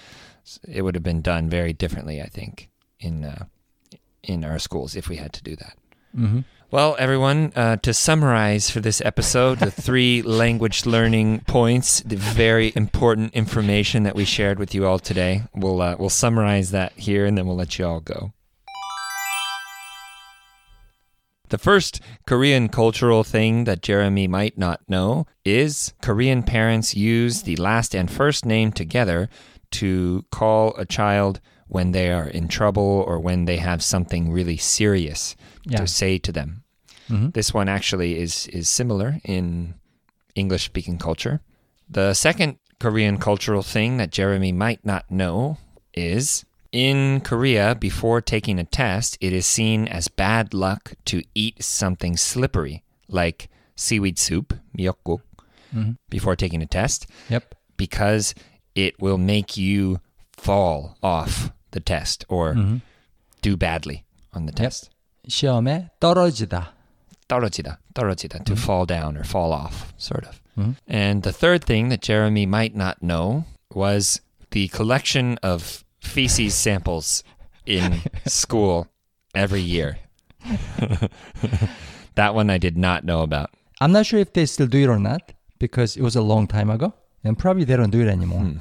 it 0.69 0.83
would 0.83 0.95
have 0.95 1.05
been 1.05 1.23
done 1.23 1.49
very 1.49 1.73
differently, 1.73 2.21
I 2.21 2.27
think, 2.27 2.69
in 3.01 3.25
uh, 3.25 3.45
in 4.23 4.45
our 4.45 4.59
schools 4.59 4.95
if 4.97 5.09
we 5.09 5.17
had 5.17 5.33
to 5.33 5.43
do 5.43 5.57
that. 5.57 5.77
Mhm. 6.17 6.45
Well, 6.71 6.97
everyone, 6.99 7.53
uh, 7.55 7.77
to 7.83 7.93
summarize 7.93 8.71
for 8.71 8.81
this 8.81 9.03
episode, 9.05 9.59
the 9.59 9.71
three 9.71 10.23
language 10.43 10.87
learning 10.87 11.41
points, 11.41 12.01
the 12.01 12.17
very 12.17 12.73
important 12.75 13.35
information 13.35 14.05
that 14.05 14.15
we 14.15 14.25
shared 14.25 14.59
with 14.59 14.75
you 14.75 14.87
all 14.87 14.99
today, 14.99 15.43
we'll 15.55 15.83
uh, 15.83 15.97
we'll 15.99 16.09
summarize 16.09 16.71
that 16.71 16.93
here, 16.97 17.27
and 17.27 17.37
then 17.37 17.47
we'll 17.47 17.57
let 17.57 17.79
you 17.79 17.87
all 17.87 18.01
go. 18.01 18.33
The 21.51 21.59
first 21.59 22.01
Korean 22.27 22.71
cultural 22.71 23.23
thing 23.23 23.65
that 23.65 23.83
Jeremy 23.83 24.27
might 24.27 24.57
not 24.57 24.81
know 24.89 25.27
is 25.45 25.93
Korean 26.01 26.43
parents 26.43 26.97
use 26.97 27.43
the 27.43 27.57
last 27.57 27.95
and 27.95 28.11
first 28.11 28.47
name 28.47 28.73
together 28.73 29.29
to 29.73 30.25
call 30.31 30.75
a 30.79 30.87
child 30.87 31.41
when 31.67 31.93
they 31.93 32.11
are 32.11 32.27
in 32.27 32.49
trouble 32.49 33.05
or 33.07 33.21
when 33.21 33.45
they 33.45 33.59
have 33.59 33.83
something 33.83 34.33
really 34.33 34.57
serious 34.57 35.37
Yeah. 35.65 35.79
to 35.79 35.87
say 35.87 36.19
to 36.19 36.33
them. 36.33 36.65
Mhm. 37.09 37.33
This 37.35 37.53
one 37.55 37.69
actually 37.69 38.19
is 38.19 38.47
is 38.49 38.69
similar 38.69 39.21
in 39.25 39.75
English 40.35 40.65
speaking 40.65 40.99
culture. 40.99 41.41
The 41.89 42.15
second 42.15 42.57
Korean 42.81 43.19
cultural 43.19 43.63
thing 43.63 43.97
that 43.99 44.11
Jeremy 44.11 44.53
might 44.53 44.85
not 44.85 45.11
know 45.11 45.59
is 45.95 46.45
in 46.73 47.21
Korea 47.21 47.75
before 47.75 48.21
taking 48.23 48.59
a 48.59 48.65
test, 48.65 49.19
it 49.21 49.33
is 49.33 49.47
seen 49.47 49.87
as 49.87 50.09
bad 50.09 50.55
luck 50.55 50.95
to 51.05 51.23
eat 51.35 51.63
something 51.63 52.17
slippery 52.17 52.83
like 53.09 53.49
seaweed 53.77 54.19
soup, 54.19 54.55
miyeokguk, 54.77 55.21
Mhm. 55.75 55.97
before 56.09 56.35
taking 56.37 56.63
a 56.63 56.67
test 56.67 57.07
Yep. 57.29 57.55
because 57.77 58.35
it 58.75 59.01
will 59.01 59.19
make 59.19 59.57
you 59.57 60.01
fall 60.33 60.97
off 61.03 61.53
the 61.73 61.81
test 61.81 62.25
or 62.29 62.55
Mhm. 62.55 62.81
do 63.43 63.57
badly 63.57 64.05
on 64.33 64.47
the 64.47 64.53
test. 64.53 64.89
시험에 65.28 65.90
떨어지다. 66.00 66.74
떨어지다, 67.28 67.80
떨어지다, 67.94 68.44
to 68.46 68.56
fall 68.56 68.86
down 68.86 69.18
or 69.18 69.24
fall 69.26 69.52
off, 69.52 69.94
sort 69.98 70.26
of. 70.26 70.40
Mhm. 70.58 70.76
And 70.88 71.24
the 71.24 71.34
third 71.34 71.66
thing 71.66 71.90
that 71.90 72.02
Jeremy 72.02 72.46
might 72.46 72.74
not 72.74 73.04
know 73.04 73.44
was 73.76 74.22
the 74.52 74.70
collection 74.70 75.38
of 75.44 75.84
feces 76.00 76.56
samples 76.56 77.24
in 77.66 78.02
school 78.26 78.88
every 79.36 79.60
year. 79.62 79.98
that 82.16 82.34
one 82.34 82.50
I 82.50 82.58
did 82.58 82.78
not 82.78 83.04
know 83.04 83.22
about. 83.22 83.52
I'm 83.82 83.92
not 83.92 84.06
sure 84.06 84.20
if 84.20 84.32
they 84.34 84.46
still 84.46 84.68
do 84.68 84.80
it 84.84 84.88
or 84.88 84.98
not 85.00 85.34
because 85.60 85.98
it 85.98 86.02
was 86.02 86.16
a 86.16 86.22
long 86.22 86.48
time 86.48 86.70
ago, 86.70 86.94
and 87.24 87.38
probably 87.38 87.66
they 87.66 87.76
don't 87.76 87.92
do 87.92 88.02
it 88.02 88.08
anymore. 88.08 88.40
Hmm. 88.42 88.58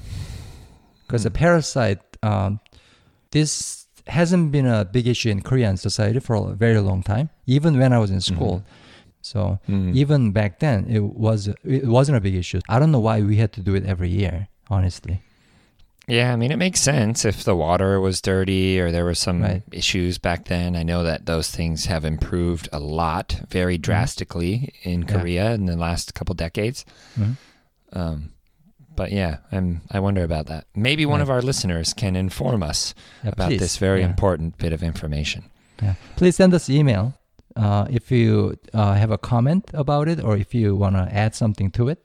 Because 1.07 1.23
the 1.23 1.31
parasite, 1.31 2.01
um, 2.23 2.59
this 3.31 3.80
hasn't 4.08 4.52
been 4.52 4.66
a 4.66 4.86
big 4.86 5.08
issue 5.08 5.30
in 5.30 5.42
Korean 5.42 5.78
society 5.78 6.20
for 6.20 6.36
a 6.36 6.54
very 6.56 6.80
long 6.80 7.04
time, 7.04 7.30
even 7.46 7.78
when 7.78 7.94
I 7.94 8.00
was 8.00 8.12
in 8.12 8.22
school. 8.22 8.64
So 9.22 9.60
Mm. 9.70 9.96
even 9.96 10.32
back 10.32 10.60
then, 10.60 10.86
it 10.90 11.04
was 11.04 11.48
it 11.64 11.86
wasn't 11.86 12.18
a 12.18 12.22
big 12.22 12.36
issue. 12.36 12.60
I 12.70 12.80
don't 12.80 12.92
know 12.92 13.00
why 13.00 13.22
we 13.22 13.38
had 13.38 13.52
to 13.54 13.62
do 13.62 13.76
it 13.76 13.86
every 13.86 14.10
year, 14.10 14.48
honestly. 14.70 15.22
Yeah, 16.08 16.34
I 16.34 16.36
mean, 16.36 16.52
it 16.52 16.58
makes 16.58 16.82
sense 16.82 17.24
if 17.24 17.44
the 17.44 17.56
water 17.56 18.00
was 18.02 18.20
dirty 18.22 18.80
or 18.82 18.92
there 18.92 19.06
were 19.06 19.16
some 19.16 19.42
Right. 19.44 19.62
issues 19.72 20.18
back 20.18 20.46
then. 20.46 20.76
I 20.76 20.84
know 20.84 21.04
that 21.04 21.26
those 21.28 21.52
things 21.52 21.86
have 21.86 22.04
improved 22.04 22.68
a 22.74 22.80
lot, 22.80 23.42
very 23.50 23.78
drastically 23.78 24.74
in 24.84 25.02
Mm-hmm. 25.04 25.10
Yeah. 25.16 25.22
Korea 25.22 25.54
in 25.54 25.66
the 25.68 25.78
last 25.78 26.14
couple 26.16 26.34
decades. 26.36 26.84
Mhm. 27.20 27.38
Um, 27.94 28.32
but 28.96 29.12
yeah, 29.12 29.38
I'm, 29.52 29.82
I 29.92 30.00
wonder 30.00 30.24
about 30.24 30.48
that. 30.48 30.66
Maybe 30.76 31.06
one 31.06 31.16
Right. 31.20 31.22
of 31.24 31.30
our 31.30 31.42
listeners 31.42 31.94
can 31.94 32.16
inform 32.16 32.64
us 32.64 32.94
Yeah, 33.24 33.32
about 33.32 33.48
please. 33.50 33.60
this 33.60 33.78
very 33.78 34.02
Yeah. 34.02 34.08
important 34.10 34.58
bit 34.58 34.74
of 34.74 34.84
information. 34.84 35.44
Yeah. 35.82 35.96
Please 36.16 36.36
send 36.36 36.54
us 36.54 36.70
email 36.70 37.14
uh, 37.56 37.86
if 37.90 38.12
you 38.12 38.56
uh, 38.74 38.94
have 38.94 39.12
a 39.12 39.18
comment 39.18 39.70
about 39.74 40.08
it 40.08 40.24
or 40.24 40.38
if 40.38 40.54
you 40.54 40.76
want 40.76 40.96
to 40.96 41.08
add 41.14 41.36
something 41.36 41.72
to 41.72 41.90
it. 41.90 42.00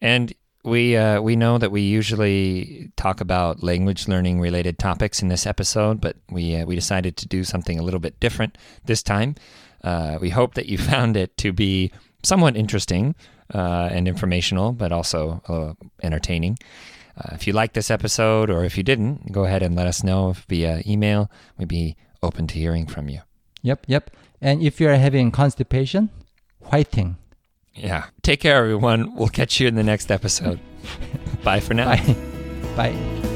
And 0.00 0.32
we 0.64 0.96
uh, 0.96 1.20
we 1.22 1.36
know 1.36 1.58
that 1.58 1.70
we 1.70 1.82
usually 1.82 2.90
talk 2.96 3.20
about 3.20 3.62
language 3.62 4.08
learning 4.08 4.40
related 4.40 4.78
topics 4.78 5.22
in 5.22 5.28
this 5.28 5.46
episode, 5.46 6.00
but 6.00 6.16
we 6.30 6.56
uh, 6.56 6.66
we 6.66 6.74
decided 6.74 7.16
to 7.18 7.26
do 7.28 7.44
something 7.44 7.78
a 7.78 7.82
little 7.82 8.00
bit 8.00 8.18
different 8.20 8.58
this 8.84 9.02
time. 9.02 9.34
Uh, 9.84 10.18
we 10.20 10.30
hope 10.30 10.54
that 10.54 10.66
you 10.66 10.78
found 10.92 11.16
it 11.16 11.36
to 11.38 11.52
be 11.52 11.90
somewhat 12.22 12.56
interesting 12.56 13.14
uh, 13.54 13.88
and 13.90 14.06
informational, 14.08 14.72
but 14.72 14.92
also 14.92 15.42
uh, 15.48 15.72
entertaining. 16.02 16.58
Uh, 17.16 17.34
if 17.34 17.46
you 17.46 17.52
like 17.52 17.72
this 17.72 17.90
episode, 17.90 18.50
or 18.50 18.64
if 18.64 18.76
you 18.76 18.82
didn't, 18.82 19.32
go 19.32 19.44
ahead 19.44 19.62
and 19.62 19.74
let 19.74 19.86
us 19.86 20.04
know 20.04 20.34
via 20.48 20.82
email. 20.86 21.30
We'd 21.56 21.68
be 21.68 21.96
open 22.22 22.46
to 22.48 22.54
hearing 22.54 22.86
from 22.86 23.08
you. 23.08 23.20
Yep, 23.62 23.84
yep. 23.88 24.10
And 24.40 24.62
if 24.62 24.80
you're 24.80 24.94
having 24.94 25.30
constipation, 25.32 26.10
whiting. 26.60 27.16
Yeah. 27.74 28.06
Take 28.22 28.40
care, 28.40 28.56
everyone. 28.58 29.14
We'll 29.16 29.28
catch 29.28 29.60
you 29.60 29.68
in 29.68 29.74
the 29.74 29.82
next 29.82 30.10
episode. 30.10 30.60
Bye 31.44 31.60
for 31.60 31.74
now. 31.74 31.96
Bye. 31.96 32.16
Bye. 32.76 33.27